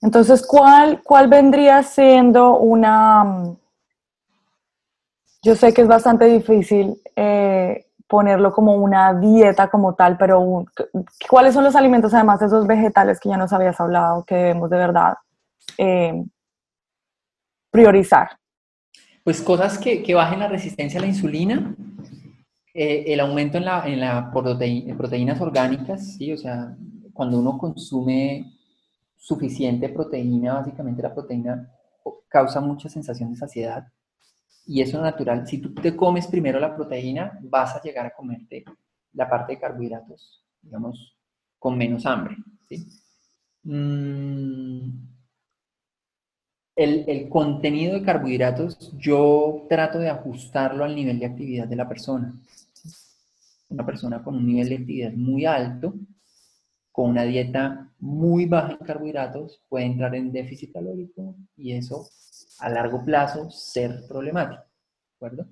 [0.01, 3.55] Entonces, ¿cuál, ¿cuál vendría siendo una...
[5.41, 10.65] Yo sé que es bastante difícil eh, ponerlo como una dieta como tal, pero
[11.29, 14.69] ¿cuáles son los alimentos, además de esos vegetales que ya nos habías hablado, que debemos
[14.69, 15.15] de verdad
[15.77, 16.23] eh,
[17.69, 18.29] priorizar?
[19.25, 21.75] Pues cosas que, bajen la resistencia a la insulina,
[22.73, 26.31] eh, el aumento en, la, en, la proteínas orgánicas, ¿sí?
[26.31, 26.73] o sea,
[27.11, 28.53] cuando uno consume
[29.17, 31.69] suficiente proteína, básicamente la proteína
[32.29, 33.87] causa mucha sensación de saciedad
[34.65, 35.47] y eso es natural.
[35.47, 38.63] Si tú te comes primero la proteína, vas a llegar a comerte
[39.13, 41.15] la parte de carbohidratos, digamos,
[41.59, 42.35] con menos hambre.
[43.63, 44.89] Mm,
[46.75, 51.87] el, el, contenido de carbohidratos yo trato de ajustarlo al nivel de actividad de la
[51.87, 52.33] persona.
[53.69, 55.95] Una persona con un nivel de actividad muy alto,
[56.91, 62.07] con una dieta muy baja en carbohidratos, puede entrar en déficit calórico y eso
[62.59, 65.47] a largo plazo ser problemático, ¿de acuerdo?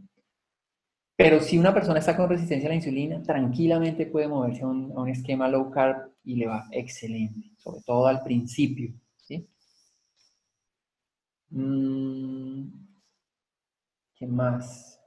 [1.15, 5.07] Pero si una persona está con resistencia a la insulina, tranquilamente puede moverse a un,
[5.09, 9.47] esquema low carb y le va excelente, sobre todo al principio, ¿sí?
[11.49, 12.67] Mm,
[14.15, 14.99] ¿Qué más?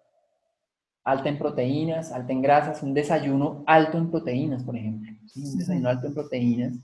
[1.05, 5.11] Alta en proteínas, alta en grasas, un desayuno alto en proteínas, por ejemplo.
[5.37, 6.79] Un desayuno alto en proteínas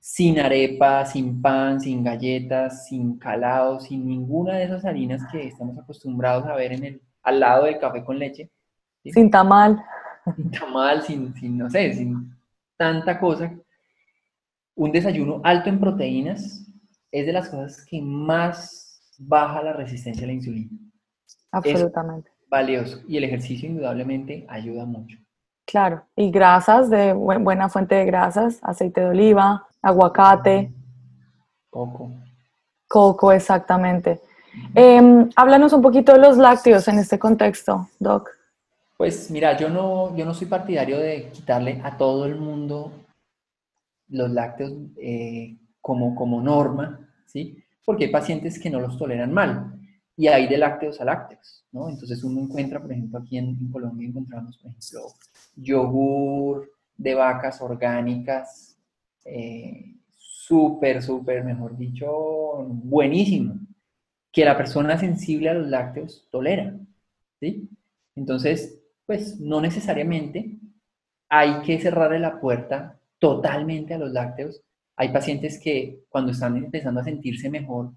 [0.00, 5.78] sin arepa, sin pan, sin galletas, sin calado, sin ninguna de esas harinas que estamos
[5.78, 8.50] acostumbrados a ver en el, al lado del café con leche.
[9.04, 9.82] Sin tamal.
[10.36, 12.34] Sin tamal, sin, sin, no sé, sin
[12.76, 13.54] tanta cosa.
[14.74, 16.66] Un desayuno alto en proteínas
[17.12, 20.70] es de las cosas que más baja la resistencia a la insulina.
[21.52, 22.30] Absolutamente.
[22.48, 23.00] valioso.
[23.06, 25.18] Y el ejercicio indudablemente ayuda mucho.
[25.66, 26.04] Claro.
[26.16, 30.72] Y grasas, de buena fuente de grasas, aceite de oliva, aguacate.
[31.68, 32.10] Coco.
[32.88, 34.20] Coco, exactamente.
[34.74, 38.30] Em, háblanos un poquito de los lácteos en este contexto, Doc.
[38.96, 42.92] Pues mira, yo no, yo no soy partidario de quitarle a todo el mundo
[44.08, 47.64] los lácteos eh, como, como norma, ¿sí?
[47.84, 49.80] Porque hay pacientes que no los toleran mal
[50.16, 51.88] y hay de lácteos a lácteos, ¿no?
[51.88, 55.14] Entonces uno encuentra, por ejemplo, aquí en, Colombia encontramos, por ejemplo,
[55.56, 58.69] yogur de vacas orgánicas,
[59.24, 62.08] eh, súper, súper, mejor dicho,
[62.68, 63.58] buenísimo,
[64.32, 66.76] que la persona sensible a los lácteos tolera,
[67.40, 67.68] ¿sí?
[68.14, 70.58] Entonces, pues no necesariamente
[71.28, 74.62] hay que cerrarle la puerta totalmente a los lácteos.
[74.96, 77.92] Hay pacientes que cuando están empezando a sentirse mejor,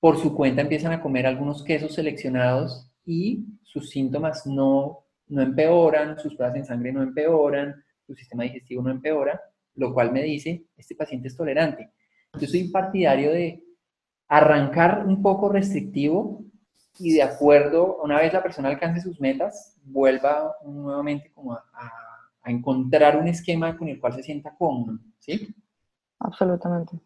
[0.00, 6.18] por su cuenta empiezan a comer algunos quesos seleccionados y sus síntomas no, no empeoran,
[6.18, 7.74] sus pruebas en sangre no empeoran,
[8.06, 9.40] su sistema digestivo no empeora,
[9.76, 11.90] lo cual me dice, este paciente es tolerante.
[12.38, 13.62] Yo soy partidario de
[14.28, 16.44] arrancar un poco restrictivo
[16.98, 21.62] y de acuerdo, una vez la persona alcance sus metas, vuelva nuevamente como a
[22.46, 25.52] a encontrar un esquema con el cual se sienta cómodo, ¿sí?
[26.20, 26.96] Absolutamente.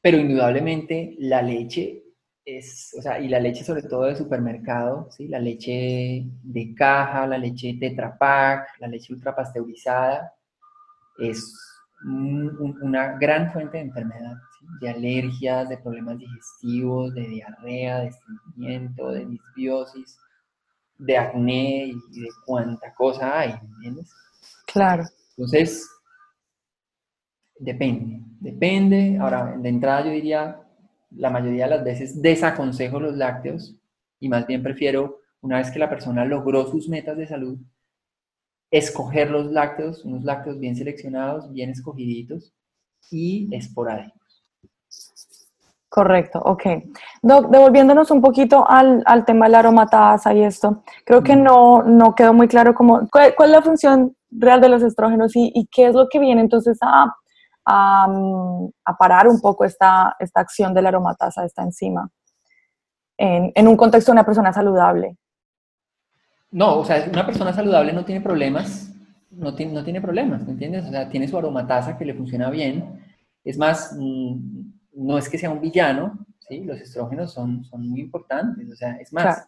[0.00, 2.04] Pero indudablemente la leche
[2.44, 5.26] es, o sea, y la leche sobre todo de supermercado, ¿sí?
[5.26, 10.32] La leche de caja, la leche Tetra Pak, la leche ultrapasteurizada,
[11.18, 11.73] es
[12.04, 14.66] una gran fuente de enfermedad, ¿sí?
[14.80, 20.18] de alergias, de problemas digestivos, de diarrea, de estreñimiento, de disbiosis,
[20.98, 24.12] de acné y de cuánta cosa hay, ¿entiendes?
[24.66, 25.04] Claro.
[25.36, 25.88] Entonces,
[27.58, 29.18] depende, depende.
[29.18, 30.60] Ahora, de entrada yo diría,
[31.10, 33.76] la mayoría de las veces desaconsejo los lácteos
[34.20, 37.58] y más bien prefiero, una vez que la persona logró sus metas de salud,
[38.74, 42.52] escoger los lácteos, unos lácteos bien seleccionados, bien escogiditos
[43.08, 44.44] y esporádicos.
[45.88, 46.62] Correcto, ok.
[47.22, 52.16] Doc, devolviéndonos un poquito al, tema de la aromatasa y esto, creo que no, no
[52.16, 55.94] quedó muy claro cómo, cuál, es la función real de los estrógenos y, qué es
[55.94, 57.14] lo que viene entonces a,
[57.64, 62.10] a, parar un poco esta, esta acción de la aromatasa, esta enzima,
[63.16, 65.16] en, en un contexto de una persona saludable.
[66.54, 68.94] No, o sea, una persona saludable no tiene problemas,
[69.28, 70.86] no tiene, no tiene problemas, ¿me entiendes?
[70.86, 73.00] O sea, tiene su aromatasa que le funciona bien.
[73.42, 74.36] Es más, mm,
[74.92, 76.16] no es que sea un villano,
[76.48, 76.60] ¿sí?
[76.60, 79.44] Los estrógenos son, son muy importantes, o sea, es más,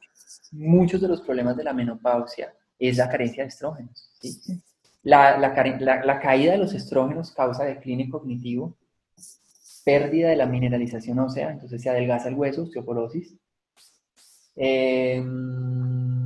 [0.51, 4.61] muchos de los problemas de la menopausia es la carencia de estrógenos, ¿sí?
[5.05, 5.55] La, la,
[6.21, 8.77] caída de los estrógenos causa decline cognitivo,
[9.85, 13.37] pérdida de la mineralización ósea, entonces se adelgaza el hueso, osteoporosis,
[14.57, 16.26] em,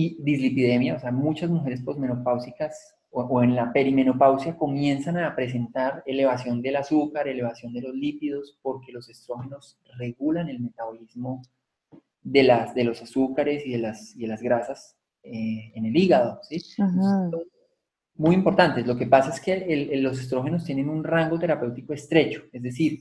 [0.00, 6.62] y dislipidemia, o sea, muchas mujeres posmenopáusicas o, en la perimenopausia comienzan a presentar elevación
[6.62, 11.42] del azúcar, elevación de los lípidos, porque los estrógenos regulan el metabolismo
[12.22, 15.96] de, las, de los azúcares y de las, y de las grasas eh, en el
[15.96, 16.38] hígado.
[16.48, 16.62] ¿sí?
[18.14, 18.86] Muy importantes.
[18.86, 23.00] Lo que pasa es que los estrógenos tienen un rango terapéutico estrecho, es decir,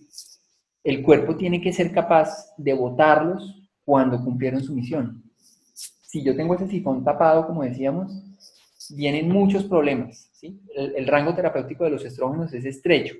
[0.84, 5.27] el cuerpo tiene que ser capaz de botarlos cuando cumplieron su misión.
[6.18, 8.12] Si yo tengo ese sifón tapado, como decíamos,
[8.90, 10.32] vienen muchos problemas.
[10.34, 10.60] ¿sí?
[10.76, 13.14] El, rango terapéutico de los estrógenos es estrecho.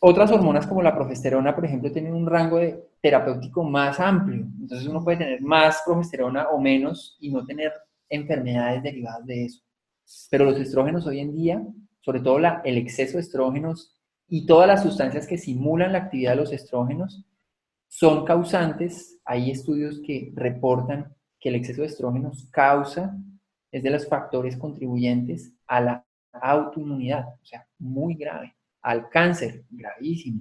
[0.00, 4.44] Otras hormonas como la progesterona, por ejemplo, tienen un rango de terapéutico más amplio.
[4.60, 7.72] Entonces uno puede tener más progesterona o menos y no tener
[8.08, 9.62] enfermedades derivadas de eso.
[10.32, 11.64] Pero los estrógenos hoy en día,
[12.00, 13.94] sobre todo el exceso de estrógenos
[14.26, 17.24] y todas las sustancias que simulan la actividad de los estrógenos,
[17.86, 19.20] son causantes.
[19.24, 21.14] Hay estudios que reportan
[21.44, 23.14] que el exceso de estrógenos causa
[23.70, 30.40] es de los factores contribuyentes a la autoinmunidad, o sea, muy grave, al cáncer, gravísimo,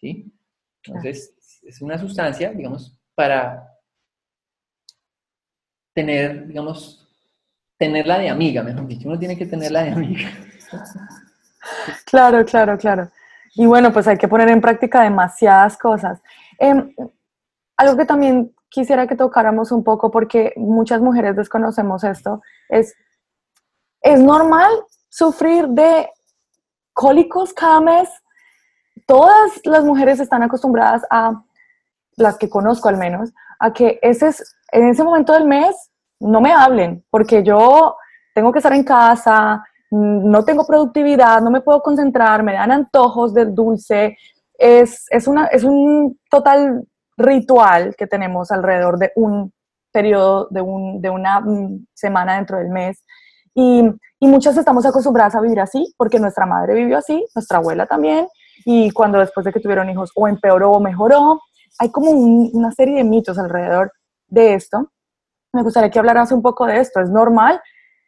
[0.00, 0.34] ¿sí?
[0.82, 3.68] Entonces, es una sustancia, digamos, para
[5.94, 7.08] tener, digamos,
[7.78, 10.28] tenerla de amiga, mejor dicho, uno tiene que tenerla de amiga.
[12.06, 13.08] Claro, claro, claro.
[13.54, 16.20] Y bueno, pues hay que poner en práctica demasiadas cosas.
[16.58, 16.92] Em,
[17.76, 22.94] algo que también quisiera que tocáramos un poco porque muchas mujeres desconocemos esto, es,
[24.00, 24.70] es normal
[25.08, 26.08] sufrir de
[26.92, 28.08] cólicos cada mes.
[29.06, 31.42] Todas las mujeres están acostumbradas a,
[32.16, 36.40] las que conozco al menos, a que ese es, en ese momento del mes no
[36.40, 37.96] me hablen, porque yo
[38.34, 43.34] tengo que estar en casa, no tengo productividad, no me puedo concentrar, me dan antojos
[43.34, 44.16] del dulce.
[44.54, 46.86] Es, es, una, es un total
[47.22, 49.52] ritual que tenemos alrededor de un
[49.92, 53.04] periodo, de, un, de una mm, semana dentro del mes.
[53.54, 53.82] Y,
[54.18, 58.26] y, muchas estamos acostumbradas a vivir así, porque nuestra madre vivió así, nuestra abuela también,
[58.64, 61.40] y cuando después de que tuvieron hijos o empeoró o mejoró,
[61.78, 63.92] hay como una serie de mitos alrededor
[64.28, 64.90] de esto.
[65.52, 67.00] Me gustaría que hablaras un poco de esto.
[67.00, 67.60] ¿Es normal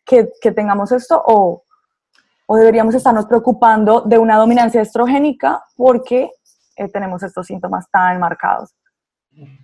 [0.05, 1.65] que, que tengamos esto o,
[2.47, 6.31] o, deberíamos estarnos preocupando de una dominancia estrogénica porque
[6.77, 8.75] eh, tenemos estos síntomas tan marcados?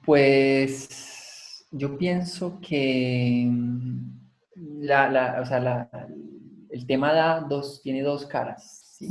[0.04, 4.20] Pues yo pienso que mm,
[4.80, 6.08] la, la, o sea, la,
[6.70, 8.96] el tema da dos, tiene dos caras.
[8.98, 9.08] ¿sí?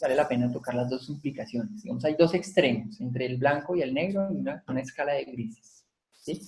[0.00, 1.82] vale la pena tocar las dos implicaciones.
[1.82, 5.24] Digamos, hay dos extremos, entre el blanco y el negro, y una, una escala de
[5.24, 5.84] grises.
[6.12, 6.40] ¿sí?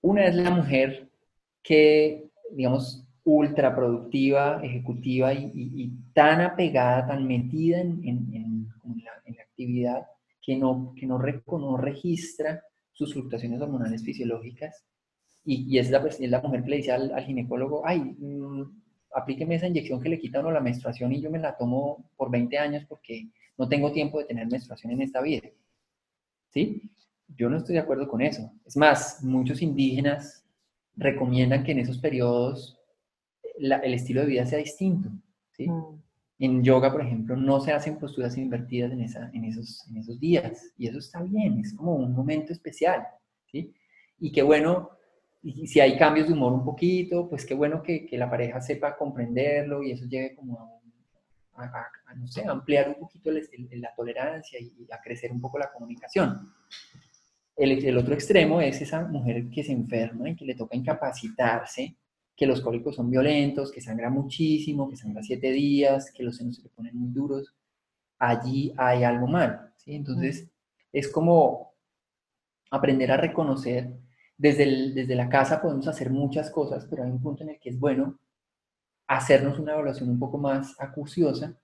[0.00, 1.08] Una es la mujer
[1.62, 8.68] que, digamos, ultra productiva, ejecutiva y, tan apegada, tan metida en, en,
[9.02, 9.12] la,
[9.42, 10.06] actividad
[10.44, 14.84] que, no, que no, no, registra sus fluctuaciones hormonales fisiológicas.
[15.44, 18.62] Y, es, la, es, la, mujer que le dice al, ginecólogo, ay, mm,
[19.12, 22.30] aplíqueme esa inyección que le quita uno la menstruación y yo me la tomo por
[22.30, 23.28] 20 años porque
[23.58, 25.48] no tengo tiempo de tener menstruación en esta vida.
[26.48, 26.90] ¿Sí?
[27.28, 28.50] Yo no estoy de acuerdo con eso.
[28.64, 30.44] Es más, muchos indígenas
[30.96, 32.78] recomiendan que en esos periodos
[33.58, 35.10] el estilo de vida sea distinto.
[35.52, 35.68] ¿sí?
[35.68, 36.02] Mm.
[36.38, 39.00] En yoga, por ejemplo, no se hacen posturas invertidas en,
[39.44, 39.86] esos,
[40.18, 40.72] días.
[40.76, 43.06] Y eso está bien, es como un momento especial.
[43.52, 44.90] Y qué bueno
[45.66, 49.82] si hay cambios de humor un poquito, pues qué bueno que, la pareja sepa comprenderlo
[49.82, 50.80] y eso lleve como
[51.56, 55.70] a, a, no sé, ampliar un poquito la tolerancia y, a crecer un poco la
[55.70, 56.52] comunicación.
[57.56, 61.96] El, el, otro extremo es esa mujer que se enferma y que le toca incapacitarse,
[62.36, 66.56] que los cólicos son violentos, que sangra muchísimo, que sangra siete días, que los senos
[66.56, 67.54] se le ponen muy duros.
[68.18, 69.72] Allí hay algo mal.
[69.76, 69.94] ¿sí?
[69.94, 70.50] Entonces,
[70.92, 71.74] es como
[72.70, 73.92] aprender a reconocer
[74.36, 77.70] desde, desde la casa podemos hacer muchas cosas, pero hay un punto en el que
[77.70, 78.18] es bueno
[79.06, 81.56] hacernos una evaluación un poco más acuciosa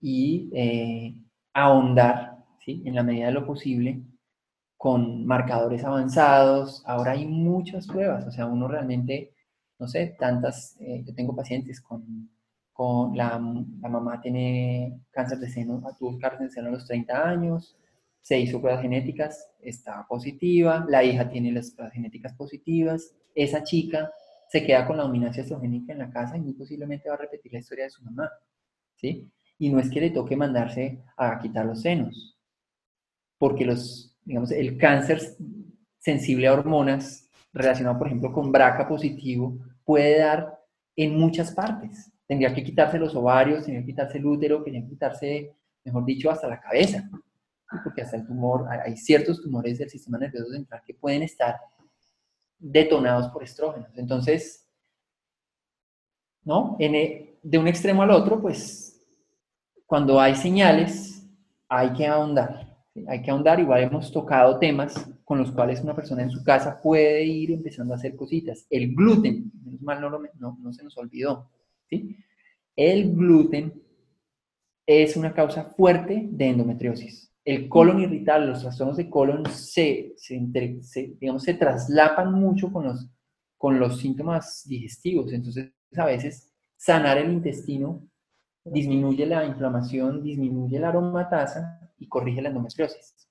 [0.00, 1.14] y eh,
[1.54, 2.82] ahondar, ¿sí?
[2.84, 4.02] en la medida de lo posible,
[4.76, 6.82] con marcadores avanzados.
[6.86, 9.32] Ahora hay muchas pruebas, o sea, uno realmente,
[9.82, 12.30] no sé, tantas, eh, yo tengo pacientes con,
[12.72, 13.30] con la,
[13.80, 17.76] la, mamá tiene cáncer de seno, tuvo cáncer de seno a los 30 años,
[18.20, 24.12] se hizo pruebas genéticas, está positiva, la hija tiene las pruebas genéticas positivas, esa chica
[24.48, 27.52] se queda con la dominancia estrogénica en la casa y muy posiblemente va a repetir
[27.52, 28.30] la historia de su mamá,
[28.94, 29.28] ¿sí?
[29.58, 32.38] Y no es que le toque mandarse a quitar los senos,
[33.36, 35.20] porque los, digamos, el cáncer
[35.98, 40.60] sensible a hormonas relacionado, por ejemplo, con BRCA positivo, puede dar
[40.96, 42.10] en muchas partes.
[42.26, 46.30] Tendría que quitarse los ovarios, tendría que quitarse el útero, tendría que quitarse, mejor dicho,
[46.30, 47.08] hasta la cabeza
[47.82, 51.58] porque hasta el tumor, hay ciertos tumores del sistema nervioso central que pueden estar
[52.58, 53.90] detonados por estrógenos.
[53.96, 54.68] Entonces,
[56.44, 56.76] ¿no?
[56.78, 59.00] E, de un extremo al otro, pues,
[59.86, 61.26] cuando hay señales,
[61.68, 62.76] hay que ahondar.
[63.08, 66.80] Hay que ahondar, igual hemos tocado temas con los cuales una persona en su casa
[66.80, 68.66] puede ir empezando a hacer cositas.
[68.70, 71.50] El gluten, menos mal no, no, no se nos olvidó,
[71.88, 72.16] ¿sí?
[72.74, 73.82] El gluten
[74.86, 80.14] es una causa fuerte de endometriosis el colon irritable, los trastornos de colon se,
[81.20, 83.08] digamos, se traslapan mucho con los,
[83.56, 85.32] con los síntomas digestivos.
[85.32, 88.02] Entonces, a veces sanar el intestino
[88.64, 93.21] disminuye la inflamación, disminuye la aromatasa y corrige la endometriosis.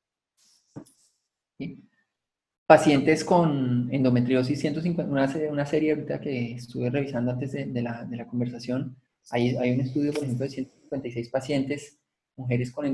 [2.66, 8.16] Pacientes con endometriosis 150, una, una, serie ahorita que estuve revisando antes de, la, de
[8.16, 8.96] la, conversación,
[9.30, 12.02] hay, hay un estudio, por ejemplo, de 156 pacientes
[12.36, 12.86] mujeres con,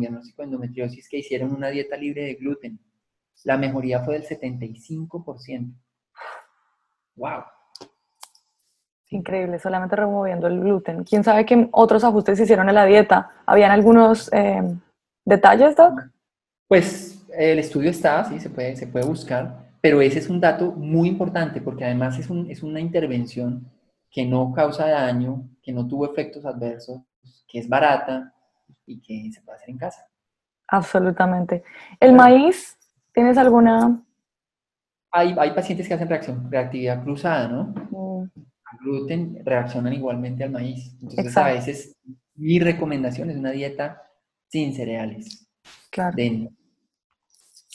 [0.00, 2.78] diagnóstico de endometriosis que hicieron una dieta libre de gluten.
[3.44, 5.74] La mejoría fue del 75%.
[7.16, 7.44] ¡Wow!
[9.10, 11.04] Increíble, solamente removiendo el gluten.
[11.04, 13.30] ¿Quién sabe qué otros ajustes se hicieron en la dieta?
[13.46, 14.62] ¿Habían algunos eh,
[15.24, 16.00] detalles, Doc?
[16.66, 20.72] Pues el estudio está, sí, se puede, se puede buscar, pero ese es un dato
[20.72, 23.70] muy importante porque además es, un, es una intervención
[24.10, 27.00] que no causa daño, que no tuvo efectos adversos,
[27.48, 28.34] que es barata,
[28.86, 30.06] y que se puede hacer en casa.
[30.68, 31.62] Absolutamente.
[32.00, 32.76] ¿El maíz?
[33.12, 34.02] ¿Tienes alguna...?
[35.10, 37.74] Hay, hay pacientes que hacen reacción, reactividad cruzada, ¿no?
[37.90, 38.30] Mm.
[38.64, 40.96] Al gluten reaccionan igualmente al maíz.
[41.00, 41.96] Entonces, a veces
[42.34, 44.02] mi recomendación es una dieta
[44.48, 45.48] sin cereales.
[45.90, 46.16] Claro.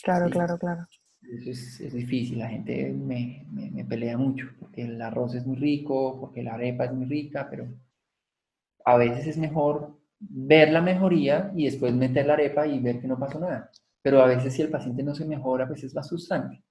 [0.04, 0.88] Claro, claro, claro.
[1.22, 6.20] Eso es, difícil, la gente me, me, pelea mucho, porque el arroz es muy rico,
[6.20, 7.68] porque la arepa es muy rica, pero
[8.86, 13.08] a veces es mejor ver la mejoría y después meter la arepa y ver que
[13.08, 13.70] no pasó nada.
[14.02, 16.64] pero a veces si el paciente no se mejora, pues es más frustrante.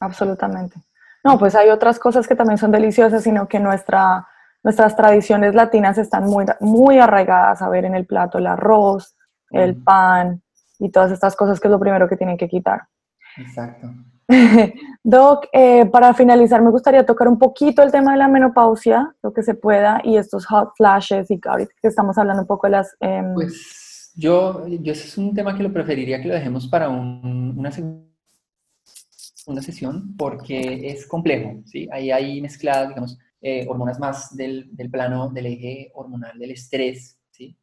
[0.00, 0.76] Absolutamente.
[1.24, 4.26] No, pues hay otras cosas que también son deliciosas, sino que nuestra,
[4.62, 9.16] nuestras tradiciones latinas están muy, muy arraigadas a ver en el plato el arroz,
[9.50, 10.42] el pan
[10.80, 12.88] y todas estas cosas que es lo primero que tienen que quitar.
[13.36, 13.88] Exacto.
[15.02, 19.32] Doc, eh, para finalizar, me gustaría tocar un poquito el tema de la menopausia, lo
[19.32, 22.70] que se pueda, y estos hot flashes, y ahorita que estamos hablando un poco de
[22.72, 22.96] las...
[23.00, 26.88] Em, pues yo, yo ese es un tema que lo preferiría que lo dejemos para
[26.88, 31.88] una segunda sesión, porque es complejo, ¿sí?
[31.92, 37.18] Ahí hay mezcladas, digamos, eh, hormonas más del, del, plano del eje hormonal del estrés,
[37.30, 37.56] ¿sí?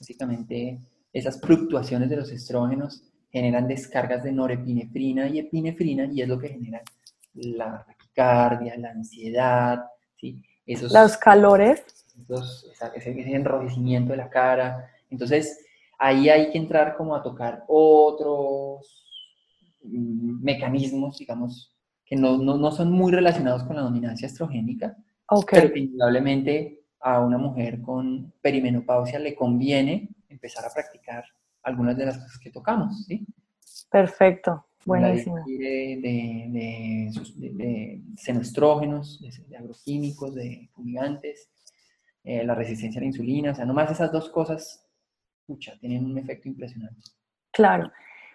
[0.00, 0.80] Básicamente,
[1.12, 6.48] esas fluctuaciones de los estrógenos generan descargas de norepinefrina y epinefrina y es lo que
[6.48, 6.82] genera
[7.34, 9.84] la taquicardia, la ansiedad,
[10.16, 10.42] ¿sí?
[10.66, 11.84] Esos, los calores.
[12.94, 14.90] ese, enrojecimiento de la cara.
[15.10, 15.64] Entonces,
[15.98, 19.04] ahí hay que entrar como a tocar otros
[19.82, 24.96] mm, mecanismos, digamos, que no, no, no son muy relacionados con la dominancia estrogénica,
[25.50, 31.24] pero que indudablemente a una mujer con perimenopausia le conviene empezar a practicar
[31.62, 33.26] algunas de las cosas que tocamos, ¿sí?
[33.90, 35.36] Perfecto, buenísimo.
[35.46, 35.54] De,
[36.02, 38.02] de, de, de,
[39.48, 41.48] de, agroquímicos, de fumigantes,
[42.24, 44.84] eh, la resistencia a la insulina, o sea, nomás esas dos cosas,
[45.46, 47.00] pucha, tienen un efecto impresionante.
[47.50, 47.90] Claro.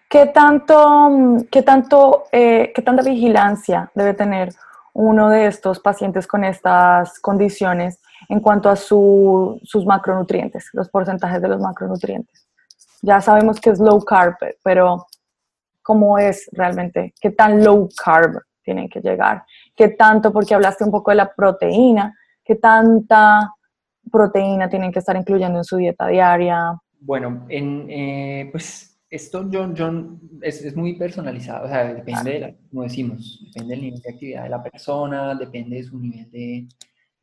[0.08, 4.54] ¿Qué tanto, qué tanto, eh, qué tanta vigilancia debe tener
[4.92, 11.40] uno de estos pacientes con estas condiciones en cuanto a su, sus macronutrientes, los porcentajes
[11.40, 12.44] de los macronutrientes?
[13.04, 15.06] ya sabemos que es low carb, pero
[15.82, 17.12] ¿cómo es realmente?
[17.20, 19.44] ¿Qué tan low carb tienen que llegar?
[19.76, 23.52] ¿Qué tanto, porque hablaste un poco de la proteína, qué tanta
[24.10, 26.80] proteína tienen que estar incluyendo en su dieta diaria?
[27.00, 29.48] Bueno, en, eh, pues esto
[30.40, 34.48] es, muy personalizado, o sea, depende, de como decimos, depende del nivel de actividad de
[34.48, 36.66] la persona, depende de su nivel de,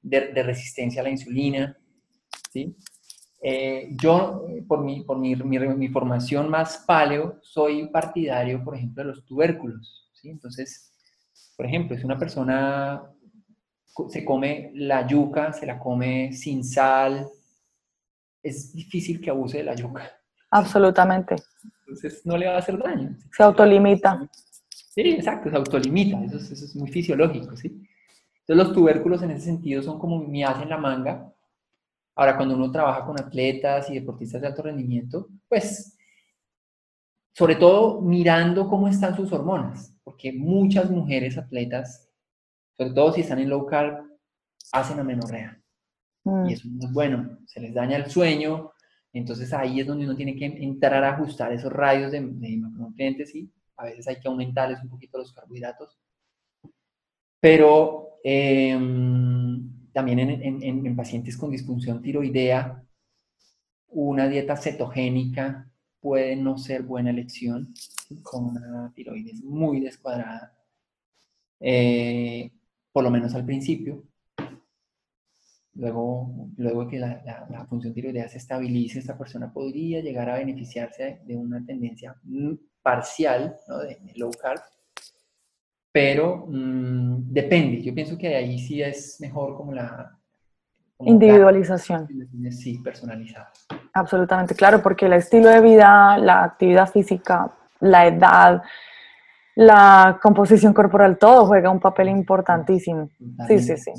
[0.02, 1.78] de, de resistencia a la insulina,
[2.52, 2.76] ¿sí?
[3.43, 9.10] Eh, yo, por, mi, por mi, mi, formación más paleo, soy partidario, por ejemplo, de
[9.10, 10.12] los tubérculos.
[10.14, 10.30] ¿sí?
[10.30, 10.93] Entonces,
[11.58, 13.02] por ejemplo, si una persona
[14.10, 17.28] se come la yuca, se la come sin sal,
[18.43, 20.04] es difícil que abuse de la yuca.
[20.52, 21.36] Absolutamente.
[21.80, 23.18] Entonces, no le va a hacer daño.
[23.36, 24.30] Se autolimita.
[24.70, 26.24] Sí, exacto, se autolimita.
[26.26, 27.88] Eso es, eso es muy fisiológico, ¿sí?
[28.52, 31.32] Entonces, los tubérculos en ese sentido son como mi as en la manga
[32.14, 35.97] Ahora, cuando uno trabaja con atletas y deportistas de alto rendimiento, pues,
[37.34, 42.10] sobre todo mirando cómo están sus hormonas, porque muchas mujeres atletas,
[42.78, 44.06] sobre todo si están en low carb,
[44.74, 45.58] hacen amenorrea.
[46.26, 46.49] Mm.
[46.49, 48.74] Y eso no es bueno, se les daña el sueño,
[49.14, 53.34] entonces ahí es donde uno tiene que entrar a ajustar esos radios de, de macronutrientes
[53.34, 55.97] y a veces hay que aumentarles un poquito los carbohidratos.
[57.39, 58.78] Pero eh,
[59.94, 62.84] también en, pacientes con disfunción tiroidea,
[63.90, 65.70] una dieta cetogénica
[66.00, 67.74] puede no ser buena elección
[68.24, 70.56] con una tiroides muy descuadrada,
[71.60, 72.52] eh,
[72.92, 74.04] por lo menos al principio.
[75.74, 81.38] Luego, luego que la, función tiroidea se estabilice, esta persona podría llegar a beneficiarse de
[81.38, 82.16] una tendencia
[82.82, 83.58] parcial
[84.06, 84.62] de low carb
[85.92, 87.82] pero mm, depende.
[87.82, 90.18] Yo pienso que ahí sí es mejor como la...
[91.04, 92.08] Individualización.
[92.52, 93.52] sí, personalizada.
[93.94, 98.62] Absolutamente, claro, porque el estilo de vida, la actividad física, la edad,
[99.56, 103.10] la composición corporal, todo juega un papel importantísimo.
[103.48, 103.92] Sí, sí, sí.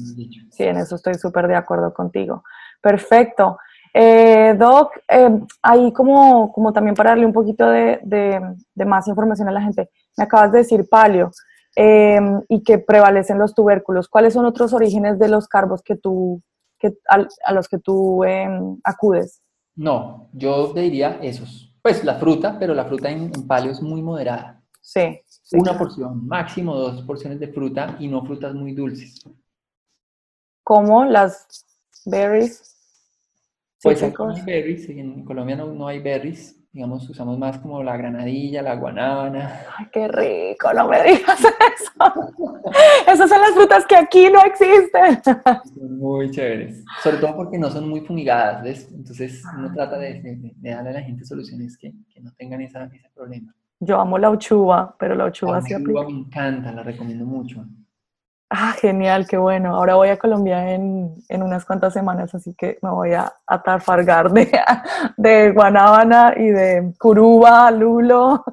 [0.51, 2.45] Sí, en eso estoy súper de acuerdo contigo.
[2.81, 3.59] Perfecto.
[3.95, 9.49] Eh, Doc, eh, ahí como, como también para darle un poquito de, de, más información
[9.49, 11.31] a la gente, me acabas de decir palio.
[11.75, 14.09] Em, y que prevalecen los tubérculos.
[14.09, 16.43] ¿Cuáles son otros orígenes de los carbos que tú,
[16.79, 19.41] que, a, los que tú em, acudes?
[19.75, 21.75] No, yo te diría esos.
[21.81, 24.63] Pues la fruta, pero la fruta en, palio es muy moderada.
[24.83, 25.19] Sí.
[25.53, 29.25] Una porción, máximo dos porciones de fruta y no frutas muy dulces.
[30.63, 31.65] ¿Como las
[32.05, 32.69] berries?
[33.83, 34.13] Pues hay
[34.45, 39.61] berries, en Colombia no, no hay berries, digamos, usamos más como la granadilla, la guanábana.
[39.77, 42.33] Ay, qué rico, no me digas eso.
[43.07, 45.23] Esas son las frutas que aquí no existen.
[45.23, 48.91] Son muy chéveres, sobre todo porque no son muy fumigadas, ¿ves?
[48.91, 49.75] Entonces uno ah.
[49.75, 53.55] trata de, darle a la gente soluciones que, que no tengan esa, ese problema.
[53.81, 57.67] Yo amo la uchuva, pero la uchuva sí La uchuva me encanta, la recomiendo mucho.
[58.55, 59.75] Ah, genial, qué bueno.
[59.75, 64.31] Ahora voy a Colombia en, en unas cuantas semanas, así que me voy a atafargar
[64.31, 64.53] de,
[65.17, 68.45] de Guanábana y de Curuba, Lulo,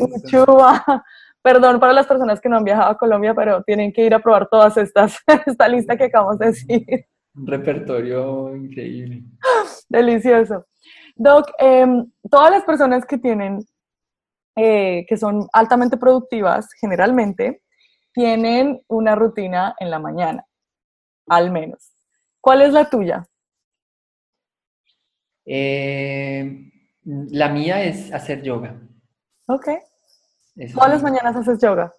[0.00, 1.04] Uchuba.
[1.42, 4.20] Perdón para las personas que no han viajado a Colombia, pero tienen que ir a
[4.20, 7.06] probar todas estas, esta lista que acabamos de decir.
[7.34, 9.24] Un repertorio increíble.
[9.88, 10.66] Delicioso.
[11.16, 13.58] Doc, em, todas las personas que tienen,
[14.54, 17.60] eh, que son altamente productivas, generalmente,
[18.18, 20.44] tienen una rutina en la mañana,
[21.28, 21.92] al menos.
[22.40, 23.24] ¿Cuál es la tuya?
[25.46, 26.68] Eh,
[27.04, 28.74] la mía es hacer yoga.
[29.46, 29.68] Ok.
[30.74, 31.94] ¿Todas las mañanas haces yoga?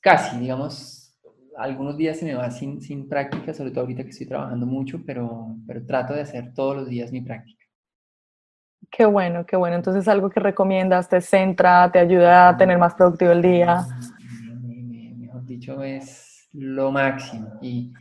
[0.00, 1.16] Casi, digamos,
[1.56, 5.04] algunos días se me va sin, sin práctica, sobre todo ahorita que estoy trabajando mucho,
[5.06, 7.64] pero, pero trato de hacer todos los días mi práctica.
[8.90, 9.76] Qué bueno, qué bueno.
[9.76, 13.86] Entonces algo que recomiendas, te centra, te ayuda a tener más productivo el día.
[15.48, 17.58] Dicho, es lo máximo.
[17.62, 17.92] Y,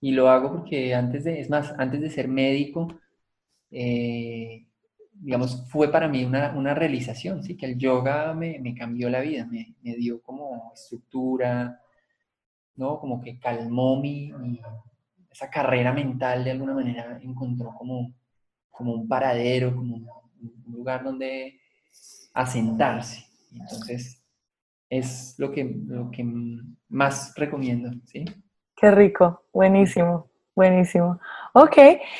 [0.00, 2.88] y lo hago porque antes de, es más, antes de ser médico,
[3.70, 4.66] eh,
[5.12, 7.56] digamos, fue para mí una, una, realización, ¿sí?
[7.56, 11.80] Que el yoga me, me cambió la vida, me, me, dio como estructura,
[12.76, 12.98] ¿no?
[12.98, 14.32] Como que calmó mi,
[15.30, 18.12] esa carrera mental de alguna manera, encontró como,
[18.70, 19.96] como un paradero, como
[20.40, 21.60] un lugar donde
[22.34, 23.24] asentarse.
[23.52, 24.17] Entonces,
[24.88, 26.26] es lo que, lo que
[26.88, 28.24] más recomiendo, ¿sí?
[28.76, 31.20] Qué rico, buenísimo, buenísimo.
[31.52, 31.76] Ok,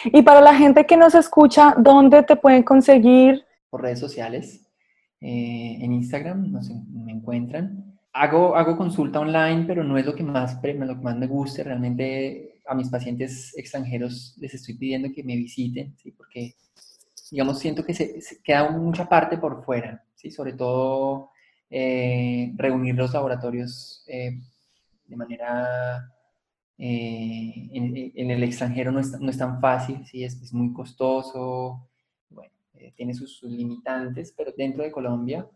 [0.07, 3.45] y para la gente que nos escucha, ¿dónde te pueden conseguir?
[3.71, 4.67] Por redes sociales,
[5.21, 7.99] eh, en Instagram nos, me encuentran.
[8.13, 11.63] Hago, hago consulta online, pero no es lo que, más, lo que más me guste.
[11.63, 16.11] Realmente a mis pacientes extranjeros les estoy pidiendo que me visiten, ¿sí?
[16.13, 16.55] porque
[17.31, 20.31] digamos, siento que se, queda mucha parte por fuera, ¿sí?
[20.31, 21.31] Sobre todo
[21.71, 24.41] eh, reunir los laboratorios eh,
[25.07, 26.15] de manera...
[26.81, 30.23] Eh, en, el extranjero no es, no es tan fácil, ¿sí?
[30.23, 31.89] es, es muy costoso,
[32.95, 35.49] tiene sus, limitantes, pero dentro de Colombia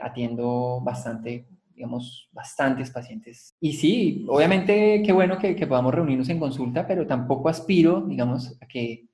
[0.00, 3.54] atiendo bastante digamos, bastantes pacientes.
[3.60, 8.56] Y sí, obviamente qué bueno que, que, podamos reunirnos en consulta, pero tampoco aspiro, digamos,
[8.62, 9.06] a que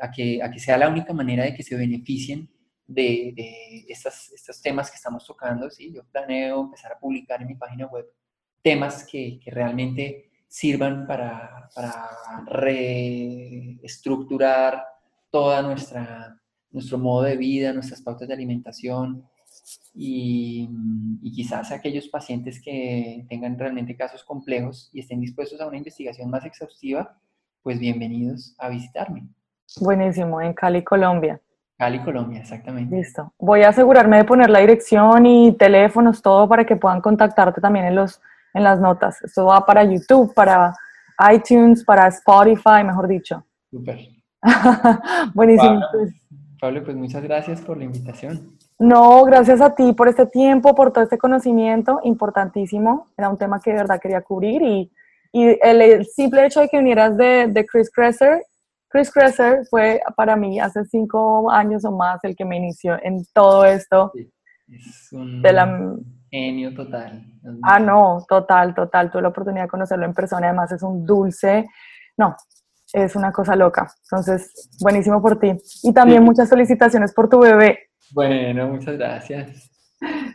[0.00, 2.50] a que, a que sea la única manera de que se beneficien
[2.88, 5.70] de, de estas, estos temas que estamos tocando.
[5.70, 5.92] ¿sí?
[5.92, 8.06] Yo planeo empezar a publicar en mi página web
[8.62, 12.08] temas que, que realmente sirvan para, para
[12.46, 14.82] reestructurar
[15.30, 16.34] toda nuestra
[16.70, 19.26] nuestro modo de vida, nuestras pautas de alimentación
[19.94, 20.68] y,
[21.22, 26.30] y, quizás aquellos pacientes que tengan realmente casos complejos y estén dispuestos a una investigación
[26.30, 27.18] más exhaustiva,
[27.62, 29.28] pues bienvenidos a visitarme.
[29.80, 31.40] Buenísimo, en Cali, Colombia.
[31.78, 32.94] Cali, Colombia, exactamente.
[32.94, 33.32] Listo.
[33.38, 37.84] Voy a asegurarme de poner la dirección y teléfonos, todo para que puedan contactarte también
[37.84, 38.20] en, los,
[38.52, 39.22] en las notas.
[39.22, 40.74] Esto va para YouTube, para
[41.32, 43.44] iTunes, para Spotify, mejor dicho.
[43.70, 44.00] Súper.
[45.34, 45.80] Buenísimo.
[45.80, 46.10] Pablo,
[46.60, 48.58] Pablo, pues muchas gracias por la invitación.
[48.80, 53.06] No, gracias a ti por este tiempo, por todo este conocimiento importantísimo.
[53.16, 54.90] Era un tema que de verdad quería cubrir y,
[55.32, 58.42] y el, el, simple hecho de que vinieras de, de Chris Kresser
[58.88, 63.24] Chris Kresser fue para mí hace cinco años o más el que me inició en
[63.34, 64.12] todo esto.
[64.14, 64.30] Sí,
[64.68, 65.96] es un de la...
[66.30, 67.24] genio total.
[67.62, 69.10] Ah, no, total, total.
[69.10, 70.48] Tuve la oportunidad de conocerlo en persona.
[70.48, 71.68] Además es un dulce.
[72.16, 72.34] No,
[72.92, 73.90] es una cosa loca.
[74.04, 75.52] Entonces, buenísimo por ti.
[75.82, 76.24] Y también sí.
[76.24, 77.90] muchas felicitaciones por tu bebé.
[78.12, 79.70] Bueno, muchas gracias.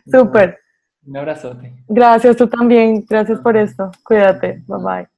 [0.06, 0.58] Súper.
[1.06, 1.74] Un abrazote.
[1.88, 3.04] Gracias, tú también.
[3.08, 3.90] Gracias por esto.
[4.04, 4.62] Cuídate.
[4.66, 5.08] Bye bye.